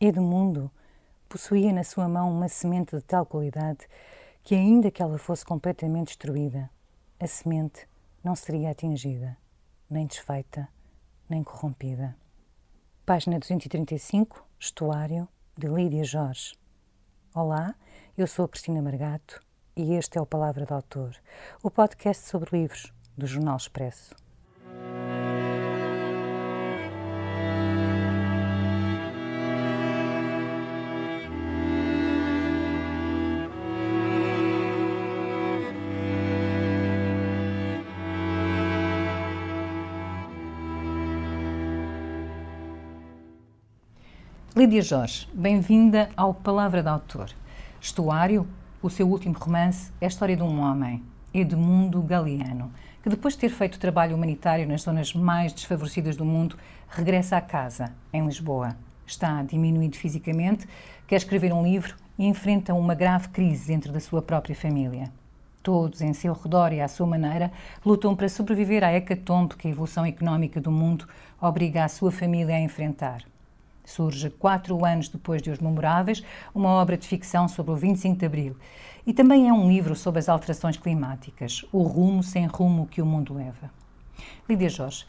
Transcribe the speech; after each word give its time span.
Edmundo 0.00 0.70
possuía 1.28 1.72
na 1.72 1.84
sua 1.84 2.08
mão 2.08 2.30
uma 2.30 2.48
semente 2.48 2.96
de 2.96 3.02
tal 3.02 3.24
qualidade 3.24 3.86
que, 4.42 4.54
ainda 4.54 4.90
que 4.90 5.02
ela 5.02 5.18
fosse 5.18 5.44
completamente 5.44 6.08
destruída, 6.08 6.68
a 7.18 7.26
semente 7.26 7.88
não 8.22 8.34
seria 8.34 8.70
atingida, 8.70 9.36
nem 9.88 10.06
desfeita, 10.06 10.68
nem 11.28 11.42
corrompida. 11.42 12.16
Página 13.06 13.38
235, 13.38 14.44
Estuário, 14.58 15.28
de 15.56 15.68
Lídia 15.68 16.04
Jorge. 16.04 16.54
Olá, 17.34 17.74
eu 18.18 18.26
sou 18.26 18.44
a 18.44 18.48
Cristina 18.48 18.82
Margato 18.82 19.40
e 19.76 19.94
este 19.94 20.18
é 20.18 20.20
o 20.20 20.26
Palavra 20.26 20.66
do 20.66 20.74
Autor, 20.74 21.16
o 21.62 21.70
podcast 21.70 22.26
sobre 22.26 22.58
livros 22.58 22.92
do 23.16 23.26
Jornal 23.26 23.56
Expresso. 23.56 24.23
Lídia 44.64 44.80
Jorge, 44.80 45.28
bem-vinda 45.34 46.08
ao 46.16 46.32
Palavra 46.32 46.82
de 46.82 46.88
Autor. 46.88 47.28
Estuário, 47.78 48.48
o 48.80 48.88
seu 48.88 49.06
último 49.06 49.36
romance, 49.38 49.92
é 50.00 50.06
a 50.06 50.08
história 50.08 50.34
de 50.34 50.42
um 50.42 50.58
homem, 50.58 51.02
Edmundo 51.34 52.00
Galeano, 52.00 52.72
que 53.02 53.10
depois 53.10 53.34
de 53.34 53.40
ter 53.40 53.50
feito 53.50 53.78
trabalho 53.78 54.16
humanitário 54.16 54.66
nas 54.66 54.80
zonas 54.80 55.12
mais 55.12 55.52
desfavorecidas 55.52 56.16
do 56.16 56.24
mundo, 56.24 56.56
regressa 56.88 57.36
à 57.36 57.42
casa, 57.42 57.92
em 58.10 58.24
Lisboa. 58.24 58.74
Está 59.06 59.42
diminuído 59.42 59.98
fisicamente, 59.98 60.66
quer 61.06 61.16
escrever 61.16 61.52
um 61.52 61.62
livro 61.62 61.94
e 62.18 62.24
enfrenta 62.24 62.72
uma 62.72 62.94
grave 62.94 63.28
crise 63.28 63.66
dentro 63.66 63.92
da 63.92 64.00
sua 64.00 64.22
própria 64.22 64.56
família. 64.56 65.12
Todos, 65.62 66.00
em 66.00 66.14
seu 66.14 66.32
redor 66.32 66.72
e 66.72 66.80
à 66.80 66.88
sua 66.88 67.06
maneira, 67.06 67.52
lutam 67.84 68.16
para 68.16 68.30
sobreviver 68.30 68.82
à 68.82 68.90
hecatombe 68.94 69.56
que 69.56 69.68
a 69.68 69.70
evolução 69.70 70.06
económica 70.06 70.58
do 70.58 70.70
mundo 70.70 71.06
obriga 71.38 71.84
a 71.84 71.88
sua 71.88 72.10
família 72.10 72.56
a 72.56 72.60
enfrentar. 72.60 73.33
Surge 73.84 74.30
quatro 74.30 74.84
anos 74.84 75.08
depois 75.08 75.42
de 75.42 75.50
Os 75.50 75.58
Memoráveis, 75.58 76.22
uma 76.54 76.70
obra 76.70 76.96
de 76.96 77.06
ficção 77.06 77.46
sobre 77.48 77.72
o 77.72 77.76
25 77.76 78.18
de 78.18 78.26
Abril. 78.26 78.56
E 79.06 79.12
também 79.12 79.48
é 79.48 79.52
um 79.52 79.68
livro 79.68 79.94
sobre 79.94 80.18
as 80.18 80.28
alterações 80.28 80.76
climáticas, 80.76 81.64
o 81.70 81.82
rumo 81.82 82.22
sem 82.22 82.46
rumo 82.46 82.86
que 82.86 83.02
o 83.02 83.06
mundo 83.06 83.34
leva. 83.34 83.70
Lídia 84.48 84.68
Jorge, 84.68 85.04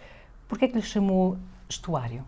por 0.48 0.60
que 0.60 0.66
é 0.66 0.68
que 0.68 0.76
lhe 0.76 0.82
chamou 0.82 1.38
estuário? 1.70 2.24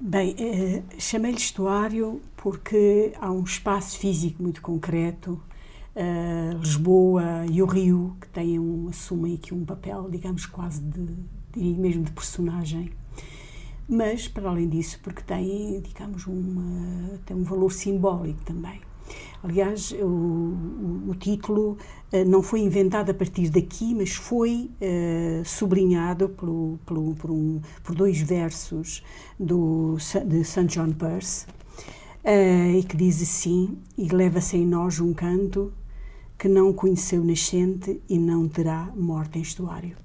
Bem, 0.00 0.34
eh, 0.38 0.82
chamei-lhe 0.98 1.38
estuário 1.38 2.20
porque 2.36 3.12
há 3.20 3.30
um 3.30 3.44
espaço 3.44 3.98
físico 3.98 4.42
muito 4.42 4.60
concreto, 4.60 5.40
eh, 5.94 6.50
Lisboa 6.58 7.46
e 7.50 7.62
o 7.62 7.66
Rio, 7.66 8.16
que 8.20 8.28
têm 8.28 8.58
um, 8.58 8.88
assumem 8.88 9.34
aqui 9.34 9.54
um 9.54 9.64
papel, 9.64 10.10
digamos, 10.10 10.44
quase 10.44 10.82
de, 10.82 11.06
diria 11.52 11.76
mesmo 11.76 12.02
de 12.02 12.10
personagem 12.10 12.90
mas 13.88 14.28
para 14.28 14.48
além 14.48 14.68
disso 14.68 14.98
porque 15.02 15.22
tem 15.22 15.80
digamos 15.80 16.26
uma, 16.26 17.18
tem 17.26 17.36
um 17.36 17.42
valor 17.42 17.70
simbólico 17.70 18.42
também 18.44 18.80
aliás 19.42 19.92
o, 19.92 20.06
o, 20.06 21.10
o 21.10 21.14
título 21.14 21.76
uh, 22.12 22.24
não 22.26 22.42
foi 22.42 22.60
inventado 22.60 23.10
a 23.10 23.14
partir 23.14 23.50
daqui 23.50 23.94
mas 23.94 24.14
foi 24.14 24.70
uh, 24.80 25.44
sublinhado 25.44 26.30
pelo, 26.30 26.78
pelo, 26.86 27.14
por, 27.14 27.30
um, 27.30 27.60
por 27.82 27.94
dois 27.94 28.18
versos 28.20 29.02
do, 29.38 29.96
de 30.26 30.44
St. 30.44 30.66
John 30.66 30.92
Peirce 30.92 31.46
uh, 32.24 32.78
e 32.78 32.82
que 32.84 32.96
diz 32.96 33.20
assim 33.20 33.78
e 33.98 34.08
leva-se 34.08 34.56
em 34.56 34.66
nós 34.66 34.98
um 34.98 35.12
canto 35.12 35.72
que 36.38 36.48
não 36.48 36.72
conheceu 36.72 37.22
nascente 37.22 38.00
e 38.08 38.18
não 38.18 38.48
terá 38.48 38.90
morte 38.96 39.38
em 39.38 39.42
estuário 39.42 40.03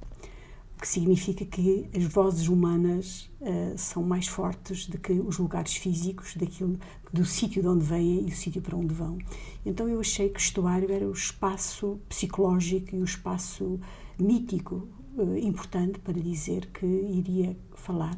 que 0.80 0.88
significa 0.88 1.44
que 1.44 1.90
as 1.94 2.06
vozes 2.06 2.48
humanas 2.48 3.30
uh, 3.42 3.78
são 3.78 4.02
mais 4.02 4.28
fortes 4.28 4.88
do 4.88 4.98
que 4.98 5.12
os 5.12 5.38
lugares 5.38 5.76
físicos, 5.76 6.36
daquilo, 6.36 6.80
do 7.12 7.26
sítio 7.26 7.62
de 7.62 7.68
onde 7.68 7.84
vêm 7.84 8.28
e 8.28 8.32
o 8.32 8.36
sítio 8.36 8.62
para 8.62 8.78
onde 8.78 8.94
vão. 8.94 9.18
Então 9.66 9.90
eu 9.90 10.00
achei 10.00 10.30
que 10.30 10.40
o 10.40 10.42
estuário 10.42 10.92
era 10.92 11.08
o 11.08 11.12
espaço 11.12 12.00
psicológico 12.08 12.96
e 12.96 13.02
o 13.02 13.04
espaço 13.04 13.80
mítico 14.18 14.88
uh, 15.18 15.38
importante 15.38 16.00
para 16.00 16.20
dizer 16.20 16.68
que 16.68 16.86
iria 16.86 17.58
falar 17.76 18.16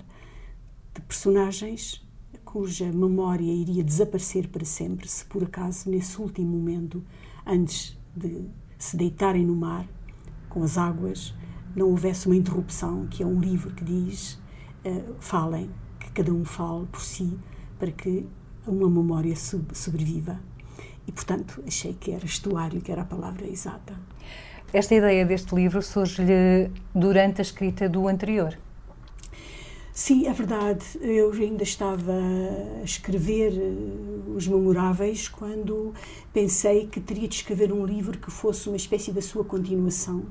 de 0.94 1.02
personagens 1.02 2.06
cuja 2.46 2.92
memória 2.92 3.52
iria 3.52 3.84
desaparecer 3.84 4.50
para 4.50 4.66
sempre 4.66 5.08
se 5.08 5.24
por 5.26 5.44
acaso 5.44 5.90
nesse 5.90 6.22
último 6.22 6.50
momento, 6.50 7.02
antes 7.46 7.98
de 8.16 8.46
se 8.78 8.98
deitarem 8.98 9.46
no 9.46 9.56
mar 9.56 9.88
com 10.50 10.62
as 10.62 10.78
águas, 10.78 11.34
não 11.76 11.90
houvesse 11.90 12.28
uma 12.28 12.36
interrupção, 12.36 13.08
que 13.08 13.24
é 13.24 13.26
um 13.26 13.40
livro 13.40 13.72
que 13.72 13.84
diz 13.84 14.40
uh, 14.86 15.16
falem, 15.20 15.70
que 16.00 16.12
cada 16.12 16.34
um 16.34 16.46
fale 16.46 16.86
por 16.88 17.02
si, 17.02 17.38
para 17.80 17.92
que 17.92 18.26
uma 18.66 18.90
memória 18.90 19.36
sobreviva. 19.36 20.40
E, 21.08 21.12
portanto, 21.12 21.64
achei 21.68 21.94
que 21.94 22.12
era 22.12 22.26
estuário, 22.26 22.82
que 22.82 22.92
era 22.92 23.02
a 23.02 23.06
palavra 23.06 23.48
exata. 23.48 23.96
Esta 24.72 24.96
ideia 24.96 25.26
deste 25.26 25.54
livro 25.54 25.82
surge-lhe 25.82 26.72
durante 26.94 27.42
a 27.42 27.44
escrita 27.44 27.90
do 27.90 28.08
anterior? 28.08 28.58
Sim, 29.94 30.26
é 30.28 30.32
verdade. 30.32 30.86
Eu 31.02 31.32
ainda 31.34 31.64
estava 31.64 32.14
a 32.80 32.84
escrever 32.84 33.52
eh, 33.54 34.34
os 34.34 34.48
memoráveis 34.48 35.28
quando 35.28 35.94
pensei 36.32 36.88
que 36.88 37.02
teria 37.02 37.28
de 37.28 37.36
escrever 37.36 37.74
um 37.74 37.86
livro 37.86 38.18
que 38.18 38.32
fosse 38.32 38.70
uma 38.70 38.78
espécie 38.78 39.12
da 39.12 39.22
sua 39.22 39.44
continuação 39.44 40.24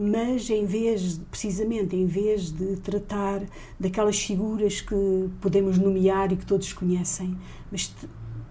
mas 0.00 0.48
em 0.48 0.64
vez, 0.64 1.20
precisamente, 1.28 1.96
em 1.96 2.06
vez 2.06 2.52
de 2.52 2.76
tratar 2.76 3.42
daquelas 3.80 4.16
figuras 4.20 4.80
que 4.80 4.94
podemos 5.40 5.76
nomear 5.76 6.32
e 6.32 6.36
que 6.36 6.46
todos 6.46 6.72
conhecem, 6.72 7.36
mas 7.70 7.92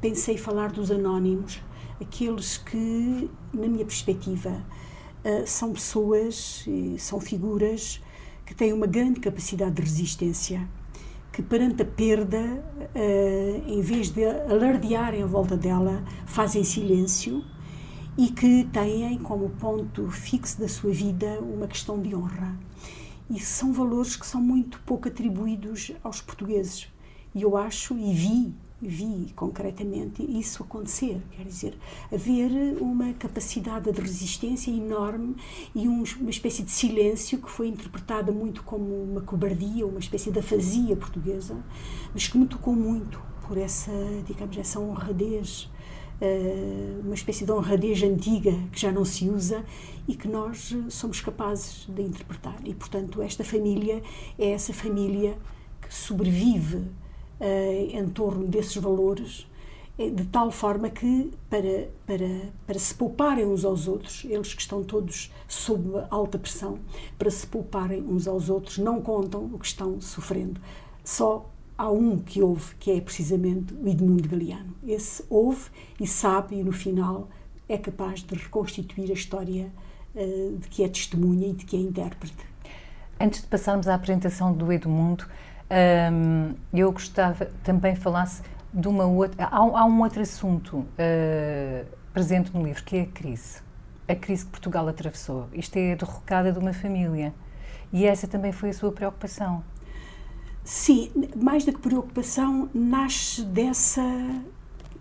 pensei 0.01 0.37
falar 0.37 0.73
dos 0.73 0.91
anónimos, 0.91 1.61
aqueles 2.01 2.57
que, 2.57 3.29
na 3.53 3.65
minha 3.65 3.85
perspectiva, 3.85 4.61
eh, 5.23 5.45
são 5.45 5.71
pessoas, 5.71 6.65
são 6.97 7.21
figuras 7.21 8.01
que 8.45 8.53
têm 8.53 8.73
uma 8.73 8.85
grande 8.85 9.21
capacidade 9.21 9.75
de 9.75 9.81
resistência, 9.81 10.67
que 11.31 11.41
perante 11.41 11.81
a 11.81 11.85
perda, 11.85 12.61
eh, 12.93 13.61
em 13.67 13.79
vez 13.79 14.09
de 14.09 14.25
alardearem 14.25 15.23
à 15.23 15.25
volta 15.25 15.55
dela, 15.55 16.03
fazem 16.25 16.63
silêncio 16.65 17.41
e 18.17 18.29
que 18.29 18.63
têm 18.73 19.19
como 19.19 19.49
ponto 19.51 20.09
fixo 20.09 20.59
da 20.59 20.67
sua 20.67 20.91
vida 20.91 21.39
uma 21.39 21.67
questão 21.67 22.01
de 22.01 22.15
honra. 22.15 22.57
E 23.29 23.39
são 23.39 23.71
valores 23.71 24.15
que 24.15 24.25
são 24.25 24.41
muito 24.41 24.79
pouco 24.85 25.07
atribuídos 25.07 25.91
aos 26.03 26.19
portugueses. 26.19 26.87
E 27.35 27.43
eu 27.43 27.55
acho 27.55 27.93
e 27.95 28.13
vi, 28.13 28.55
vi 28.81 29.31
concretamente 29.35 30.23
isso 30.23 30.63
acontecer. 30.63 31.21
Quer 31.29 31.43
dizer, 31.43 31.77
haver 32.11 32.81
uma 32.81 33.13
capacidade 33.13 33.91
de 33.91 34.01
resistência 34.01 34.71
enorme 34.71 35.35
e 35.75 35.87
um, 35.87 36.03
uma 36.19 36.31
espécie 36.31 36.63
de 36.63 36.71
silêncio 36.71 37.37
que 37.37 37.51
foi 37.51 37.67
interpretada 37.67 38.31
muito 38.31 38.63
como 38.63 39.03
uma 39.03 39.21
cobardia, 39.21 39.85
uma 39.85 39.99
espécie 39.99 40.31
de 40.31 40.39
afasia 40.39 40.95
portuguesa, 40.95 41.55
mas 42.13 42.27
que 42.27 42.37
me 42.37 42.47
tocou 42.47 42.75
muito 42.75 43.21
por 43.47 43.59
essa, 43.59 43.91
digamos, 44.25 44.57
essa 44.57 44.79
honradez 44.79 45.69
uma 47.03 47.13
espécie 47.13 47.45
de 47.45 47.51
honradez 47.51 48.01
antiga 48.01 48.51
que 48.71 48.79
já 48.79 48.91
não 48.91 49.05
se 49.05 49.29
usa 49.29 49.63
e 50.07 50.15
que 50.15 50.27
nós 50.27 50.73
eh, 50.73 50.89
somos 50.89 51.21
capazes 51.21 51.85
de 51.87 52.01
interpretar. 52.01 52.57
E, 52.63 52.73
portanto, 52.73 53.21
esta 53.21 53.43
família 53.43 54.01
é 54.39 54.51
essa 54.51 54.73
família 54.73 55.37
que 55.81 55.93
sobrevive 55.93 56.77
uh, 56.77 56.87
em 57.91 58.07
torno 58.09 58.47
desses 58.47 58.75
valores, 58.77 59.47
de 59.97 60.25
tal 60.25 60.51
forma 60.51 60.89
que, 60.89 61.31
para, 61.49 61.89
para, 62.05 62.51
para 62.67 62.77
se 62.77 62.93
pouparem 62.93 63.45
uns 63.45 63.65
aos 63.65 63.87
outros, 63.87 64.25
eles 64.25 64.53
que 64.53 64.61
estão 64.61 64.83
todos 64.83 65.31
sob 65.47 66.03
alta 66.11 66.37
pressão, 66.37 66.79
para 67.17 67.31
se 67.31 67.47
pouparem 67.47 68.03
uns 68.03 68.27
aos 68.27 68.47
outros, 68.49 68.77
não 68.77 69.01
contam 69.01 69.45
o 69.45 69.57
que 69.57 69.65
estão 69.65 69.99
sofrendo. 69.99 70.61
Só 71.03 71.49
há 71.77 71.89
um 71.89 72.17
que 72.17 72.41
ouve, 72.41 72.75
que 72.75 72.91
é 72.91 72.99
precisamente 72.99 73.73
o 73.73 73.87
Edmundo 73.87 74.27
Galeano. 74.27 74.73
Esse 74.85 75.23
ouve 75.29 75.69
e 75.99 76.07
sabe, 76.07 76.55
e 76.55 76.63
no 76.63 76.71
final 76.71 77.29
é 77.69 77.77
capaz 77.77 78.21
de 78.21 78.33
reconstituir 78.35 79.11
a 79.11 79.13
história 79.13 79.71
uh, 80.15 80.57
de 80.57 80.67
que 80.69 80.83
é 80.83 80.87
testemunha 80.87 81.47
e 81.47 81.53
de 81.53 81.65
que 81.65 81.75
é 81.75 81.79
intérprete. 81.79 82.45
Antes 83.19 83.41
de 83.41 83.47
passarmos 83.47 83.87
à 83.87 83.95
apresentação 83.95 84.53
do 84.53 84.71
Edmundo, 84.71 85.25
um, 85.25 85.73
ehm, 85.73 86.55
eu 86.73 86.91
gostava 86.91 87.45
também 87.63 87.95
falasse 87.95 88.43
de 88.73 88.87
uma 88.87 89.05
outra. 89.05 89.45
Há, 89.45 89.57
há 89.57 89.85
um 89.85 90.01
outro 90.01 90.21
assunto 90.21 90.77
uh, 90.77 91.85
presente 92.13 92.53
no 92.53 92.63
livro, 92.63 92.83
que 92.83 92.97
é 92.97 93.01
a 93.01 93.05
crise. 93.07 93.59
A 94.07 94.15
crise 94.15 94.45
que 94.45 94.51
Portugal 94.51 94.87
atravessou. 94.87 95.47
Isto 95.51 95.77
é 95.77 95.93
a 95.93 95.95
derrocada 95.95 96.51
de 96.51 96.59
uma 96.59 96.73
família. 96.73 97.33
E 97.91 98.05
essa 98.05 98.27
também 98.27 98.51
foi 98.51 98.69
a 98.69 98.73
sua 98.73 98.91
preocupação. 98.91 99.63
Sim, 100.69 101.09
mais 101.33 101.63
do 101.63 101.71
que 101.71 101.79
preocupação, 101.79 102.69
nasce 102.73 103.41
dessa. 103.41 104.03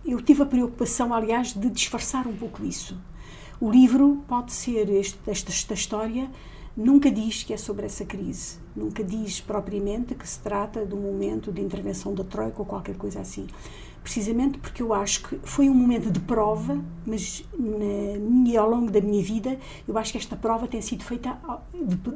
Eu 0.05 0.23
tive 0.23 0.45
a 0.45 0.47
preocupação, 0.47 1.13
aliás, 1.13 1.53
de 1.55 1.69
disfarçar 1.69 2.29
um 2.29 2.37
pouco 2.37 2.65
isso. 2.65 2.97
O 3.61 3.69
livro 3.69 4.23
pode 4.29 4.53
ser, 4.53 4.89
este, 4.89 5.19
esta, 5.27 5.51
esta 5.51 5.75
história 5.75 6.31
nunca 6.77 7.11
diz 7.11 7.43
que 7.43 7.53
é 7.53 7.57
sobre 7.57 7.85
essa 7.85 8.05
crise, 8.05 8.59
nunca 8.77 9.03
diz 9.03 9.41
propriamente 9.41 10.15
que 10.15 10.29
se 10.29 10.39
trata 10.39 10.87
de 10.87 10.95
um 10.95 11.01
momento 11.01 11.51
de 11.51 11.61
intervenção 11.61 12.15
da 12.15 12.23
Troika 12.23 12.61
ou 12.61 12.65
qualquer 12.65 12.97
coisa 12.97 13.21
assim 13.21 13.49
precisamente 14.07 14.59
porque 14.59 14.81
eu 14.81 14.95
acho 14.95 15.21
que 15.25 15.37
foi 15.43 15.69
um 15.69 15.75
momento 15.75 16.13
de 16.13 16.21
prova, 16.21 16.81
mas 17.05 17.45
na 17.59 18.17
minha, 18.21 18.61
ao 18.61 18.71
longo 18.71 18.89
da 18.89 19.01
minha 19.01 19.21
vida, 19.21 19.59
eu 19.87 19.99
acho 19.99 20.13
que 20.13 20.19
esta 20.19 20.37
prova 20.37 20.69
tem 20.69 20.81
sido 20.81 21.03
feita 21.03 21.37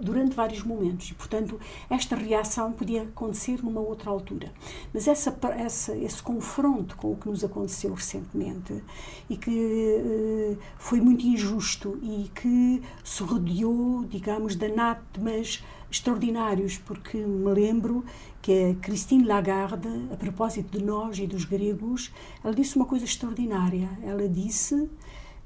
durante 0.00 0.32
vários 0.32 0.62
momentos 0.62 1.10
e, 1.10 1.14
portanto, 1.14 1.58
esta 1.90 2.14
reação 2.14 2.70
podia 2.70 3.02
acontecer 3.02 3.60
numa 3.64 3.80
outra 3.80 4.08
altura. 4.08 4.52
Mas 4.94 5.08
essa, 5.08 5.36
essa, 5.56 5.96
esse 5.96 6.22
confronto 6.22 6.96
com 6.96 7.10
o 7.10 7.16
que 7.16 7.28
nos 7.28 7.42
aconteceu 7.42 7.92
recentemente 7.92 8.84
e 9.28 9.36
que 9.36 9.50
uh, 9.50 10.58
foi 10.78 11.00
muito 11.00 11.26
injusto 11.26 11.98
e 12.04 12.30
que 12.32 12.80
se 13.02 13.20
rodeou, 13.24 14.04
digamos, 14.04 14.54
de 14.54 14.66
anátemas 14.66 15.60
extraordinários, 15.90 16.78
porque 16.78 17.18
me 17.18 17.52
lembro 17.52 18.04
que 18.40 18.70
a 18.70 18.74
Christine 18.76 19.24
Lagarde, 19.24 19.88
a 20.12 20.16
propósito 20.16 20.78
de 20.78 20.84
nós 20.84 21.18
e 21.18 21.26
dos 21.26 21.44
gregos, 21.44 22.12
ela 22.44 22.54
disse 22.54 22.76
uma 22.76 22.86
coisa 22.86 23.04
extraordinária. 23.04 23.90
Ela 24.02 24.28
disse 24.28 24.88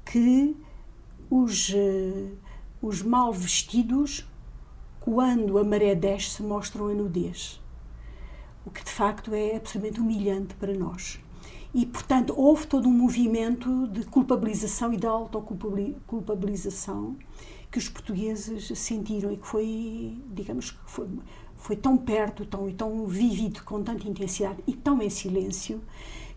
que 0.05 0.55
os, 1.29 1.69
uh, 1.69 2.31
os 2.81 3.01
mal 3.01 3.33
vestidos, 3.33 4.27
quando 4.99 5.57
a 5.57 5.63
maré 5.63 5.95
desce, 5.95 6.43
mostram 6.43 6.87
a 6.87 6.93
nudez. 6.93 7.61
O 8.65 8.71
que 8.71 8.83
de 8.83 8.91
facto 8.91 9.33
é 9.33 9.55
absolutamente 9.55 9.99
humilhante 9.99 10.55
para 10.55 10.73
nós. 10.73 11.19
E, 11.75 11.85
portanto, 11.85 12.33
houve 12.37 12.65
todo 12.67 12.87
um 12.87 12.93
movimento 12.93 13.85
de 13.87 14.05
culpabilização 14.05 14.93
e 14.93 14.97
de 14.97 15.05
autoculpabilização 15.05 17.17
que 17.69 17.77
os 17.77 17.89
portugueses 17.89 18.71
sentiram 18.79 19.33
e 19.33 19.35
que 19.35 19.45
foi, 19.45 20.17
digamos, 20.31 20.71
que 20.71 20.79
foi, 20.85 21.05
foi 21.57 21.75
tão 21.75 21.97
perto, 21.97 22.45
tão, 22.45 22.71
tão 22.71 23.05
vívido, 23.05 23.61
com 23.65 23.83
tanta 23.83 24.07
intensidade 24.07 24.63
e 24.65 24.71
tão 24.71 25.01
em 25.01 25.09
silêncio, 25.09 25.81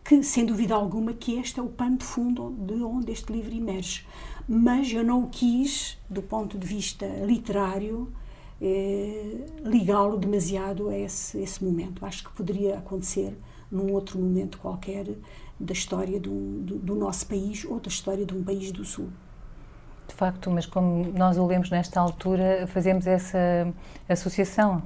que, 0.03 0.25
sem 0.25 0.45
dúvida 0.45 0.75
alguma, 0.75 1.13
que 1.13 1.35
este 1.35 1.61
é 1.61 1.63
o 1.63 1.69
pano 1.69 1.99
de 1.99 2.05
fundo 2.05 2.57
de 2.59 2.83
onde 2.83 3.13
este 3.13 3.33
livro 3.33 3.55
emerge. 3.55 4.05
Mas 4.49 4.93
eu 4.93 5.05
não 5.05 5.23
o 5.23 5.29
quis, 5.29 5.99
do 6.11 6.21
ponto 6.21 6.59
de 6.59 6.67
vista 6.67 7.07
literário, 7.25 8.13
eh, 8.61 9.47
ligá-lo 9.65 10.17
demasiado 10.17 10.89
a 10.89 10.99
esse, 10.99 11.39
esse 11.39 11.65
momento. 11.65 12.05
Acho 12.05 12.25
que 12.25 12.33
poderia 12.33 12.79
acontecer 12.79 13.39
num 13.71 13.93
outro 13.93 14.19
momento 14.19 14.59
qualquer 14.59 15.07
da 15.59 15.73
história 15.73 16.19
do, 16.21 16.61
do, 16.61 16.79
do 16.79 16.95
nosso 16.95 17.27
país 17.27 17.65
ou 17.65 17.81
da 17.81 17.89
história 17.89 18.25
de 18.25 18.35
um 18.35 18.43
país 18.43 18.71
do 18.73 18.85
Sul. 18.85 19.09
De 20.07 20.15
facto, 20.15 20.51
mas 20.51 20.65
como 20.65 21.13
nós 21.13 21.37
o 21.37 21.47
lemos 21.47 21.71
nesta 21.71 22.01
altura, 22.01 22.67
fazemos 22.67 23.07
essa 23.07 23.73
associação. 24.09 24.83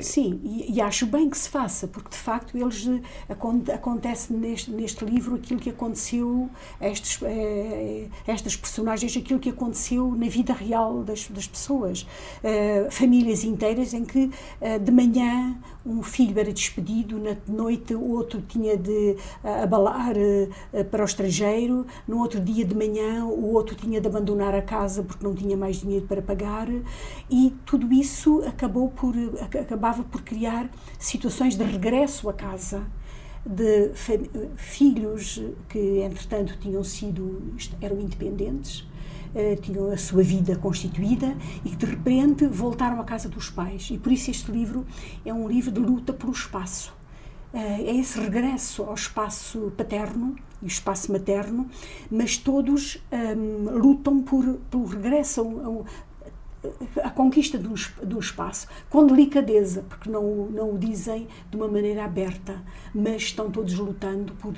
Sim, 0.00 0.40
e, 0.44 0.76
e, 0.76 0.80
acho 0.80 1.04
bem 1.04 1.28
que 1.28 1.36
se 1.36 1.48
faça, 1.48 1.88
porque 1.88 2.10
de 2.10 2.16
facto 2.16 2.56
eles 2.56 2.88
acontece 3.72 4.32
neste, 4.32 4.70
neste 4.70 5.04
livro 5.04 5.34
aquilo 5.34 5.58
que 5.58 5.70
aconteceu 5.70 6.48
a 6.80 6.88
estes, 6.88 7.20
a 7.22 8.30
estas 8.30 8.54
personagens, 8.56 9.16
aquilo 9.16 9.40
que 9.40 9.50
aconteceu 9.50 10.14
na 10.14 10.28
vida 10.28 10.52
real 10.52 11.02
das, 11.02 11.26
das 11.28 11.48
pessoas. 11.48 12.06
Famílias 12.90 13.42
inteiras 13.42 13.92
em 13.94 14.04
que 14.04 14.30
de 14.80 14.92
manhã 14.92 15.58
um 15.84 16.02
filho 16.02 16.38
era 16.38 16.52
despedido, 16.52 17.18
na 17.18 17.36
noite 17.48 17.94
o 17.94 18.10
outro 18.12 18.40
tinha 18.40 18.76
de 18.76 19.16
abalar 19.42 20.14
para 20.90 21.02
o 21.02 21.04
estrangeiro, 21.04 21.84
no 22.06 22.20
outro 22.20 22.40
dia 22.40 22.64
de 22.64 22.74
manhã 22.74 23.24
o 23.24 23.52
outro 23.52 23.74
tinha 23.74 24.00
de 24.00 24.06
abandonar 24.06 24.54
a 24.54 24.62
casa 24.62 25.02
porque 25.02 25.24
não 25.24 25.34
tinha 25.34 25.56
mais 25.56 25.80
dinheiro 25.80 26.06
para 26.06 26.22
pagar, 26.22 26.68
e 27.28 27.52
tudo 27.66 27.92
isso 27.92 28.40
acabou 28.46 28.88
por 28.88 29.14
acabava 29.64 30.02
por 30.04 30.22
criar 30.22 30.70
situações 30.98 31.56
de 31.56 31.64
regresso 31.64 32.28
a 32.28 32.32
casa 32.32 32.86
de 33.44 33.92
filhos 34.56 35.42
que 35.68 36.00
entretanto 36.00 36.56
tinham 36.58 36.82
sido 36.82 37.54
eram 37.80 38.00
independentes 38.00 38.86
eh, 39.34 39.56
tinham 39.56 39.90
a 39.90 39.96
sua 39.96 40.22
vida 40.22 40.54
constituída 40.54 41.36
e 41.64 41.70
que 41.70 41.76
de 41.76 41.86
repente 41.86 42.46
voltaram 42.46 43.00
à 43.00 43.04
casa 43.04 43.28
dos 43.28 43.50
pais. 43.50 43.88
E 43.90 43.98
por 43.98 44.12
isso 44.12 44.30
este 44.30 44.52
livro 44.52 44.86
é 45.24 45.34
um 45.34 45.48
livro 45.48 45.72
de 45.72 45.80
luta 45.80 46.12
pelo 46.12 46.30
espaço. 46.30 46.94
Eh, 47.52 47.82
é 47.82 47.96
esse 47.96 48.18
regresso 48.20 48.84
ao 48.84 48.94
espaço 48.94 49.72
paterno 49.76 50.36
e 50.62 50.66
espaço 50.68 51.10
materno, 51.10 51.68
mas 52.08 52.36
todos 52.36 53.02
um, 53.12 53.16
ehm, 53.16 53.76
lutam 53.76 54.22
por, 54.22 54.44
pelo 54.70 54.86
regresso 54.86 55.42
a 57.02 57.10
conquista 57.10 57.58
do, 57.58 57.74
do 58.04 58.18
espaço, 58.18 58.68
com 58.88 59.06
delicadeza, 59.06 59.84
porque 59.88 60.10
não, 60.10 60.46
não 60.46 60.74
o 60.74 60.78
dizem 60.78 61.28
de 61.50 61.56
uma 61.56 61.68
maneira 61.68 62.04
aberta, 62.04 62.62
mas 62.94 63.22
estão 63.22 63.50
todos 63.50 63.74
lutando 63.74 64.34
por, 64.34 64.54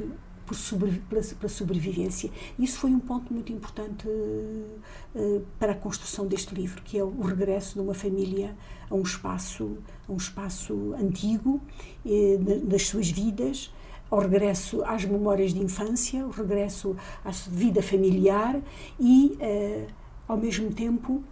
por 0.47 0.55
sobre, 0.55 1.03
pela, 1.09 1.23
pela, 1.23 1.49
sobrevivência. 1.49 2.31
Isso 2.59 2.79
foi 2.79 2.91
um 2.91 3.01
ponto 3.01 3.33
muito 3.33 3.53
importante 3.53 4.07
uh, 4.09 5.43
para 5.59 5.73
a 5.73 5.75
construção 5.75 6.27
deste 6.27 6.55
livro, 6.55 6.81
que 6.83 6.99
é 6.99 7.05
o 7.05 7.21
regresso 7.21 7.75
de 7.75 7.81
uma 7.81 7.95
família 7.95 8.57
a 8.89 8.95
um 8.95 9.03
espaço, 9.03 9.79
a 10.09 10.13
um 10.13 10.17
espaço 10.17 10.95
antigo 10.99 11.61
uh, 12.05 12.67
das 12.67 12.87
suas 12.87 13.11
vidas, 13.11 13.73
ao 14.09 14.21
regresso 14.21 14.85
às 14.85 15.05
memórias 15.05 15.53
de 15.53 15.61
infância, 15.61 16.25
o 16.25 16.31
regresso 16.31 16.97
à 17.25 17.31
vida 17.49 17.83
familiar 17.83 18.61
e, 19.01 19.37
uh, 19.41 19.87
ao 20.29 20.37
mesmo 20.37 20.73
tempo, 20.73 21.25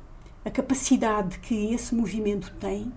a 0.44 0.50
capacidade 0.50 1.38
que 1.38 1.72
esse 1.72 1.94
movimento 1.94 2.52
tem 2.60 2.92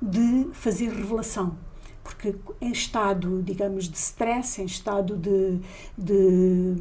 de 0.00 0.48
fazer 0.52 0.88
revelação. 0.90 1.56
Porque 2.02 2.34
em 2.60 2.72
estado, 2.72 3.42
digamos, 3.42 3.88
de 3.88 3.96
stress, 3.96 4.60
em 4.60 4.64
estado 4.64 5.16
de, 5.16 5.60
de, 5.96 6.74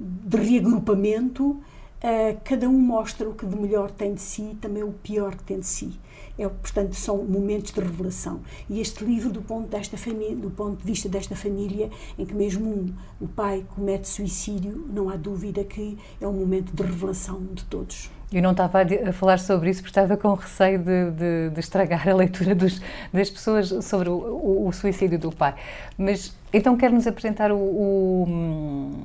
de 0.00 0.36
reagrupamento, 0.36 1.50
uh, 1.50 2.40
cada 2.44 2.68
um 2.68 2.78
mostra 2.78 3.28
o 3.28 3.34
que 3.34 3.46
de 3.46 3.56
melhor 3.56 3.90
tem 3.90 4.14
de 4.14 4.20
si, 4.20 4.56
também 4.60 4.82
o 4.82 4.92
pior 4.92 5.36
que 5.36 5.44
tem 5.44 5.60
de 5.60 5.66
si. 5.66 5.98
É, 6.36 6.48
portanto, 6.48 6.94
são 6.94 7.24
momentos 7.24 7.72
de 7.72 7.80
revelação. 7.80 8.40
E 8.70 8.80
este 8.80 9.04
livro, 9.04 9.30
do 9.30 9.42
ponto, 9.42 9.68
desta 9.68 9.96
família, 9.96 10.36
do 10.36 10.50
ponto 10.50 10.78
de 10.78 10.84
vista 10.84 11.08
desta 11.08 11.34
família, 11.34 11.90
em 12.16 12.24
que 12.24 12.34
mesmo 12.34 12.68
um, 12.68 12.94
o 13.20 13.26
pai 13.26 13.66
comete 13.74 14.08
suicídio, 14.08 14.86
não 14.88 15.08
há 15.08 15.16
dúvida 15.16 15.64
que 15.64 15.98
é 16.20 16.26
um 16.26 16.32
momento 16.32 16.72
de 16.72 16.82
revelação 16.82 17.44
de 17.52 17.64
todos. 17.64 18.08
Eu 18.30 18.42
não 18.42 18.50
estava 18.50 18.80
a 18.82 19.12
falar 19.12 19.38
sobre 19.38 19.70
isso 19.70 19.80
porque 19.80 19.98
estava 19.98 20.14
com 20.14 20.34
receio 20.34 20.78
de, 20.78 21.10
de, 21.12 21.50
de 21.50 21.60
estragar 21.60 22.06
a 22.06 22.14
leitura 22.14 22.54
dos, 22.54 22.78
das 23.10 23.30
pessoas 23.30 23.72
sobre 23.82 24.10
o, 24.10 24.16
o, 24.16 24.68
o, 24.68 24.72
suicídio 24.72 25.18
do 25.18 25.32
pai. 25.32 25.54
Mas 25.96 26.36
então 26.52 26.76
quer-nos 26.76 27.06
apresentar 27.06 27.50
o, 27.50 27.56
o 27.56 28.98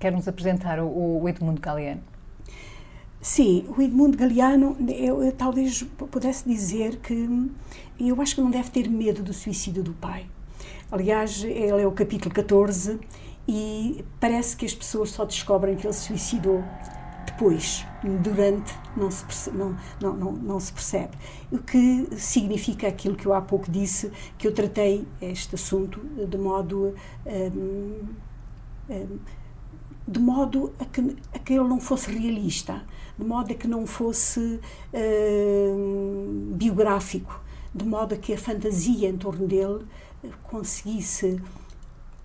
quer-nos 0.00 0.26
apresentar 0.26 0.80
o, 0.80 1.28
Edmundo 1.28 1.60
Galeano. 1.60 2.02
Sim, 3.20 3.66
o 3.68 3.80
Edmundo 3.80 4.18
Galeano, 4.18 4.76
eu, 4.88 5.22
eu, 5.22 5.32
talvez 5.32 5.84
pudesse 6.10 6.46
dizer 6.46 6.96
que 6.96 7.50
eu 8.00 8.20
acho 8.20 8.34
que 8.34 8.40
não 8.40 8.50
deve 8.50 8.68
ter 8.68 8.88
medo 8.90 9.22
do 9.22 9.32
suicídio 9.32 9.82
do 9.84 9.92
pai. 9.92 10.26
Aliás, 10.90 11.44
ele 11.44 11.82
é 11.82 11.86
o 11.86 11.92
capítulo 11.92 12.34
14 12.34 12.98
e 13.46 14.04
parece 14.18 14.56
que 14.56 14.66
as 14.66 14.74
pessoas 14.74 15.10
só 15.10 15.24
descobrem 15.24 15.76
que 15.76 15.86
ele 15.86 15.94
se 15.94 16.08
suicidou 16.08 16.64
depois, 17.34 17.84
durante, 18.22 18.72
não 18.96 19.10
se, 19.10 19.24
percebe, 19.24 19.58
não, 19.58 19.76
não, 20.00 20.14
não, 20.14 20.32
não, 20.32 20.60
se 20.60 20.72
percebe. 20.72 21.16
O 21.50 21.58
que 21.58 22.08
significa 22.16 22.86
aquilo 22.86 23.16
que 23.16 23.26
eu 23.26 23.34
há 23.34 23.42
pouco 23.42 23.70
disse, 23.70 24.12
que 24.38 24.46
eu 24.46 24.52
tratei 24.52 25.06
este 25.20 25.56
assunto 25.56 26.00
de 26.00 26.38
modo. 26.38 26.94
Um, 27.26 28.04
um, 28.88 29.18
de 30.06 30.20
modo 30.20 30.70
a 30.78 30.84
que, 30.84 31.16
a 31.32 31.38
que 31.38 31.54
ele 31.54 31.66
não 31.66 31.80
fosse 31.80 32.10
realista, 32.10 32.84
de 33.18 33.24
modo 33.24 33.50
a 33.50 33.54
que 33.54 33.66
não 33.66 33.86
fosse 33.86 34.60
um, 34.92 36.52
biográfico, 36.54 37.42
de 37.74 37.86
modo 37.86 38.14
a 38.14 38.18
que 38.18 38.34
a 38.34 38.38
fantasia 38.38 39.08
em 39.08 39.16
torno 39.16 39.46
dele 39.46 39.86
conseguisse 40.42 41.40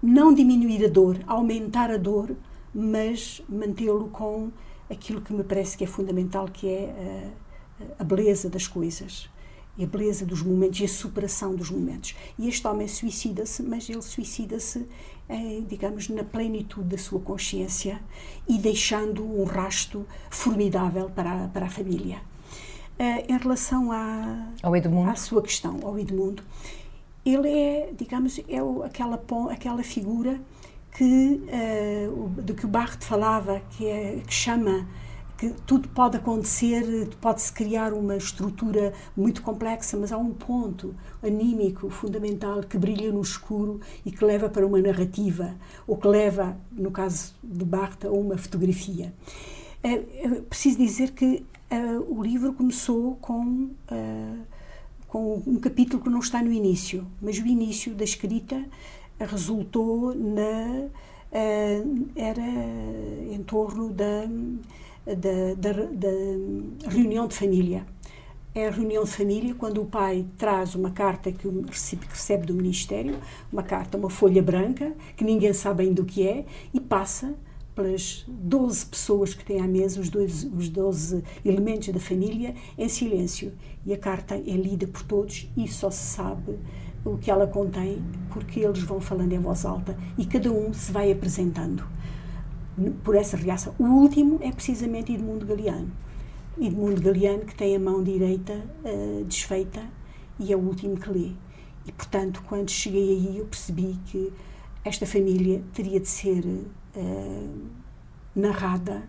não 0.04 0.34
diminuir 0.34 0.84
a 0.84 0.90
dor, 0.90 1.20
aumentar 1.26 1.90
a 1.90 1.96
dor, 1.96 2.36
mas 2.74 3.42
mantê-lo 3.48 4.10
com 4.10 4.52
aquilo 4.90 5.22
que 5.22 5.34
me 5.34 5.44
parece 5.44 5.78
que 5.78 5.84
é 5.84 5.88
fundamental, 5.88 6.48
que 6.48 6.68
é 6.68 7.34
a, 7.98 8.02
a 8.02 8.04
beleza 8.04 8.50
das 8.50 8.68
coisas 8.68 9.30
e 9.78 9.84
a 9.84 9.88
beleza 9.88 10.26
dos 10.26 10.42
momentos 10.42 10.82
e 10.82 10.86
a 10.86 10.88
superação 10.90 11.56
dos 11.56 11.72
momentos. 11.72 12.14
E 12.38 12.50
este 12.50 12.68
homem 12.68 12.88
suicida-se, 12.88 13.64
mas 13.64 13.90
ele 13.90 14.02
suicida-se, 14.02 14.86
digamos, 15.70 16.10
na 16.10 16.22
plenitude 16.22 16.90
da 16.90 16.98
sua 16.98 17.22
consciência 17.22 18.02
e 18.46 18.58
deixando 18.58 19.24
um 19.24 19.46
rasto 19.46 20.06
formidável 20.30 21.10
para 21.10 21.46
a, 21.46 21.48
para 21.48 21.68
a 21.68 21.70
família. 21.70 22.18
Uh, 23.00 23.32
em 23.32 23.38
relação 23.38 23.94
à, 23.94 24.50
ao 24.62 24.76
Edmundo. 24.76 25.10
à 25.10 25.16
sua 25.16 25.42
questão, 25.42 25.80
ao 25.84 25.98
Edmundo, 25.98 26.44
ele 27.26 27.48
é, 27.48 27.94
digamos, 27.98 28.40
é 28.40 28.58
aquela, 28.86 29.24
aquela 29.50 29.84
figura 29.84 30.42
que, 31.00 31.42
uh, 31.48 32.42
de 32.42 32.54
que 32.54 32.66
o 32.66 32.68
Barthes 32.68 33.08
falava, 33.08 33.62
que, 33.70 33.88
é, 33.88 34.22
que 34.28 34.34
chama 34.34 34.86
que 35.38 35.54
tudo 35.66 35.88
pode 35.88 36.18
acontecer, 36.18 37.08
pode-se 37.22 37.54
criar 37.54 37.94
uma 37.94 38.18
estrutura 38.18 38.92
muito 39.16 39.42
complexa, 39.42 39.96
mas 39.96 40.12
há 40.12 40.18
um 40.18 40.34
ponto 40.34 40.94
anímico 41.24 41.90
fundamental 41.90 42.60
que 42.64 42.78
brilha 42.78 43.14
no 43.14 43.22
escuro 43.22 43.80
e 44.06 44.12
que 44.12 44.26
leva 44.26 44.50
para 44.50 44.68
uma 44.68 44.82
narrativa, 44.82 45.56
ou 45.88 45.96
que 45.96 46.06
leva, 46.06 46.58
no 46.70 46.92
caso 46.92 47.34
de 47.42 47.64
Barthes, 47.64 48.10
a 48.10 48.12
uma 48.12 48.38
fotografia. 48.38 49.14
É, 49.82 50.00
preciso 50.50 50.78
dizer 50.80 51.12
que 51.12 51.46
uh, 51.72 52.14
o 52.14 52.22
livro 52.22 52.52
começou 52.52 53.16
com, 53.22 53.70
com 55.08 55.42
um 55.48 55.56
capítulo 55.62 56.04
que 56.04 56.10
não 56.10 56.20
está 56.20 56.44
no 56.44 56.52
início, 56.52 57.08
mas 57.22 57.40
o 57.40 57.48
início 57.48 57.96
da 57.96 58.04
escrita 58.04 58.62
resultou 59.26 60.14
na. 60.16 60.88
Uh, 61.32 62.08
era 62.16 62.42
em 62.42 63.44
torno 63.44 63.92
da, 63.92 64.26
da, 65.06 65.54
da, 65.56 65.74
da 65.74 66.90
reunião 66.90 67.28
de 67.28 67.36
família 67.36 67.86
é 68.54 68.68
a 68.68 68.72
reunião 68.72 69.04
de 69.04 69.12
família 69.12 69.54
quando 69.56 69.82
o 69.82 69.86
pai 69.86 70.26
traz 70.38 70.74
uma 70.76 70.90
carta 70.90 71.32
que 71.32 71.48
recebe, 72.10 72.46
do 72.46 72.54
Ministério, 72.54 73.20
uma 73.52 73.62
carta, 73.64 73.98
uma 73.98 74.10
folha 74.10 74.42
branca, 74.42 74.94
que 75.16 75.24
ninguém 75.24 75.54
sabe 75.54 75.84
ainda 75.84 76.02
o 76.02 76.06
que 76.06 76.28
é, 76.28 76.46
e 76.74 76.80
passa 76.80 77.36
pelas 77.76 78.26
12 78.28 78.88
pessoas 78.88 79.34
que 79.34 79.46
têm 79.46 79.62
à 79.62 79.68
mesa, 79.68 80.02
os, 80.02 80.10
dois, 80.10 80.44
os 80.44 80.68
12 80.68 81.24
elementos 81.46 81.90
da 81.90 82.00
família, 82.00 82.56
em 82.78 82.90
silêncio. 82.90 83.54
E 83.86 83.94
a 83.94 83.98
carta 83.98 84.36
é 84.36 84.40
lida 84.40 84.88
por 84.88 85.04
todos 85.04 85.48
e 85.56 85.68
só 85.68 85.90
se 85.90 86.04
sabe 86.04 86.58
o 87.14 87.18
que 87.18 87.32
ela 87.32 87.48
contém 87.48 88.02
porque 88.30 88.60
eles 88.60 88.82
vão 88.84 89.00
falando 89.00 89.32
em 89.34 89.40
voz 89.40 89.66
alta 89.66 89.98
e 90.18 90.26
cada 90.26 90.52
um 90.52 90.74
se 90.74 90.92
vai 90.92 91.12
apresentando 91.12 91.84
por 93.04 93.16
essa 93.16 93.36
reação. 93.36 93.74
O 93.78 93.84
último 93.84 94.40
é 94.42 94.52
precisamente 94.52 95.14
Edmundo 95.14 95.46
Galeano. 95.46 95.92
Edmundo 96.60 97.02
Galeano 97.02 97.46
que 97.46 97.56
tem 97.56 97.76
a 97.76 97.80
mão 97.80 98.04
direita 98.04 98.54
uh, 98.54 99.24
desfeita 99.26 99.82
e 100.40 100.54
é 100.54 100.56
o 100.56 100.60
último 100.60 100.98
que 100.98 101.10
lê. 101.10 101.32
E, 101.86 101.92
portanto, 101.92 102.44
quando 102.48 102.70
cheguei 102.70 103.10
aí, 103.10 103.38
eu 103.40 103.46
percebi 103.46 104.00
que 104.06 104.32
esta 104.84 105.06
família 105.06 105.62
teria 105.74 106.00
de 106.00 106.08
ser 106.08 106.46
uh, 106.46 107.68
narrada 108.36 109.04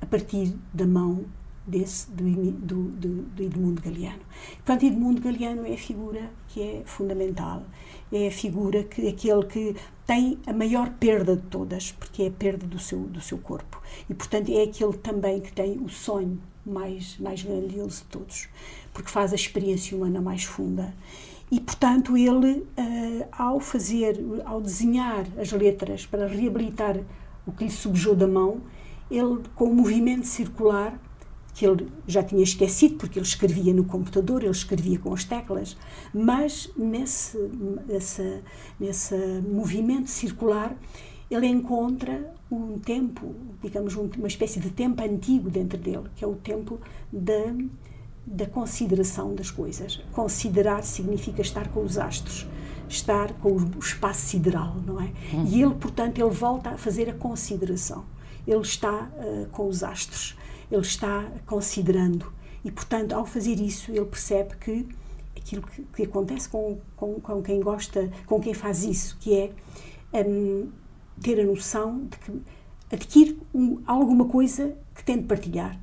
a 0.00 0.06
partir 0.06 0.54
da 0.72 0.86
mão 0.86 1.24
desse, 1.68 2.10
do, 2.10 2.24
do, 2.52 2.82
do, 2.90 3.22
do 3.22 3.42
Edmundo 3.42 3.82
Galeano. 3.82 4.20
Portanto, 4.56 4.86
Edmundo 4.86 5.20
Galeano 5.20 5.66
é 5.66 5.74
a 5.74 5.78
figura 5.78 6.30
que 6.48 6.62
é 6.62 6.82
fundamental, 6.86 7.62
é 8.10 8.28
a 8.28 8.30
figura 8.30 8.82
que 8.84 9.06
aquele 9.06 9.44
que 9.44 9.76
tem 10.06 10.38
a 10.46 10.52
maior 10.52 10.90
perda 10.94 11.36
de 11.36 11.42
todas, 11.42 11.92
porque 11.92 12.22
é 12.22 12.28
a 12.28 12.30
perda 12.30 12.66
do 12.66 12.78
seu, 12.78 13.00
do 13.00 13.20
seu 13.20 13.36
corpo. 13.38 13.80
E, 14.08 14.14
portanto, 14.14 14.50
é 14.50 14.62
aquele 14.62 14.94
também 14.94 15.40
que 15.40 15.52
tem 15.52 15.78
o 15.78 15.88
sonho 15.88 16.40
mais, 16.64 17.18
mais 17.18 17.42
grandioso 17.42 18.02
de 18.02 18.04
todos, 18.04 18.48
porque 18.94 19.10
faz 19.10 19.32
a 19.32 19.36
experiência 19.36 19.96
humana 19.96 20.20
mais 20.20 20.44
funda. 20.44 20.94
E, 21.50 21.60
portanto, 21.60 22.16
ele, 22.16 22.58
uh, 22.78 23.26
ao 23.32 23.60
fazer, 23.60 24.18
ao 24.44 24.60
desenhar 24.60 25.26
as 25.38 25.52
letras 25.52 26.06
para 26.06 26.26
reabilitar 26.26 26.98
o 27.46 27.52
que 27.52 27.64
lhe 27.64 27.70
subjou 27.70 28.14
da 28.14 28.26
mão, 28.26 28.60
ele, 29.10 29.40
com 29.54 29.64
o 29.64 29.74
movimento 29.74 30.26
circular, 30.26 30.98
que 31.58 31.66
ele 31.66 31.88
já 32.06 32.22
tinha 32.22 32.40
esquecido, 32.40 32.94
porque 32.94 33.18
ele 33.18 33.26
escrevia 33.26 33.74
no 33.74 33.82
computador, 33.82 34.42
ele 34.42 34.52
escrevia 34.52 34.96
com 34.96 35.12
as 35.12 35.24
teclas, 35.24 35.76
mas 36.14 36.70
nesse, 36.76 37.36
nessa, 37.88 38.42
nesse 38.78 39.16
movimento 39.40 40.08
circular 40.08 40.76
ele 41.28 41.48
encontra 41.48 42.32
um 42.48 42.78
tempo, 42.78 43.34
digamos, 43.60 43.96
uma 43.96 44.28
espécie 44.28 44.60
de 44.60 44.70
tempo 44.70 45.02
antigo 45.02 45.50
dentro 45.50 45.76
dele, 45.76 46.04
que 46.14 46.24
é 46.24 46.28
o 46.28 46.36
tempo 46.36 46.80
da 47.12 47.52
da 48.24 48.44
consideração 48.46 49.34
das 49.34 49.50
coisas. 49.50 50.02
Considerar 50.12 50.84
significa 50.84 51.40
estar 51.40 51.68
com 51.68 51.82
os 51.82 51.96
astros, 51.96 52.46
estar 52.86 53.32
com 53.34 53.52
o 53.52 53.78
espaço 53.78 54.26
sideral, 54.26 54.76
não 54.86 55.00
é? 55.00 55.10
Uhum. 55.32 55.46
E 55.46 55.62
ele, 55.62 55.74
portanto, 55.74 56.18
ele 56.18 56.28
volta 56.28 56.68
a 56.68 56.76
fazer 56.76 57.08
a 57.08 57.14
consideração. 57.14 58.04
Ele 58.46 58.60
está 58.60 59.04
uh, 59.04 59.46
com 59.50 59.66
os 59.66 59.82
astros, 59.82 60.36
ele 60.70 60.82
está 60.82 61.30
considerando. 61.46 62.32
E, 62.64 62.70
portanto, 62.70 63.12
ao 63.12 63.24
fazer 63.24 63.60
isso, 63.60 63.90
ele 63.90 64.04
percebe 64.04 64.56
que 64.56 64.88
aquilo 65.36 65.62
que, 65.62 65.82
que 65.82 66.02
acontece 66.02 66.48
com, 66.48 66.78
com, 66.96 67.14
com, 67.20 67.42
quem 67.42 67.60
gosta, 67.60 68.10
com 68.26 68.40
quem 68.40 68.52
faz 68.52 68.84
isso, 68.84 69.16
que 69.20 69.34
é 69.34 69.52
um, 70.26 70.68
ter 71.20 71.40
a 71.40 71.44
noção 71.44 72.04
de 72.04 72.18
que 72.18 72.42
adquire 72.90 73.38
um, 73.54 73.80
alguma 73.86 74.26
coisa 74.26 74.76
que 74.94 75.04
tem 75.04 75.18
de 75.18 75.24
partilhar 75.24 75.78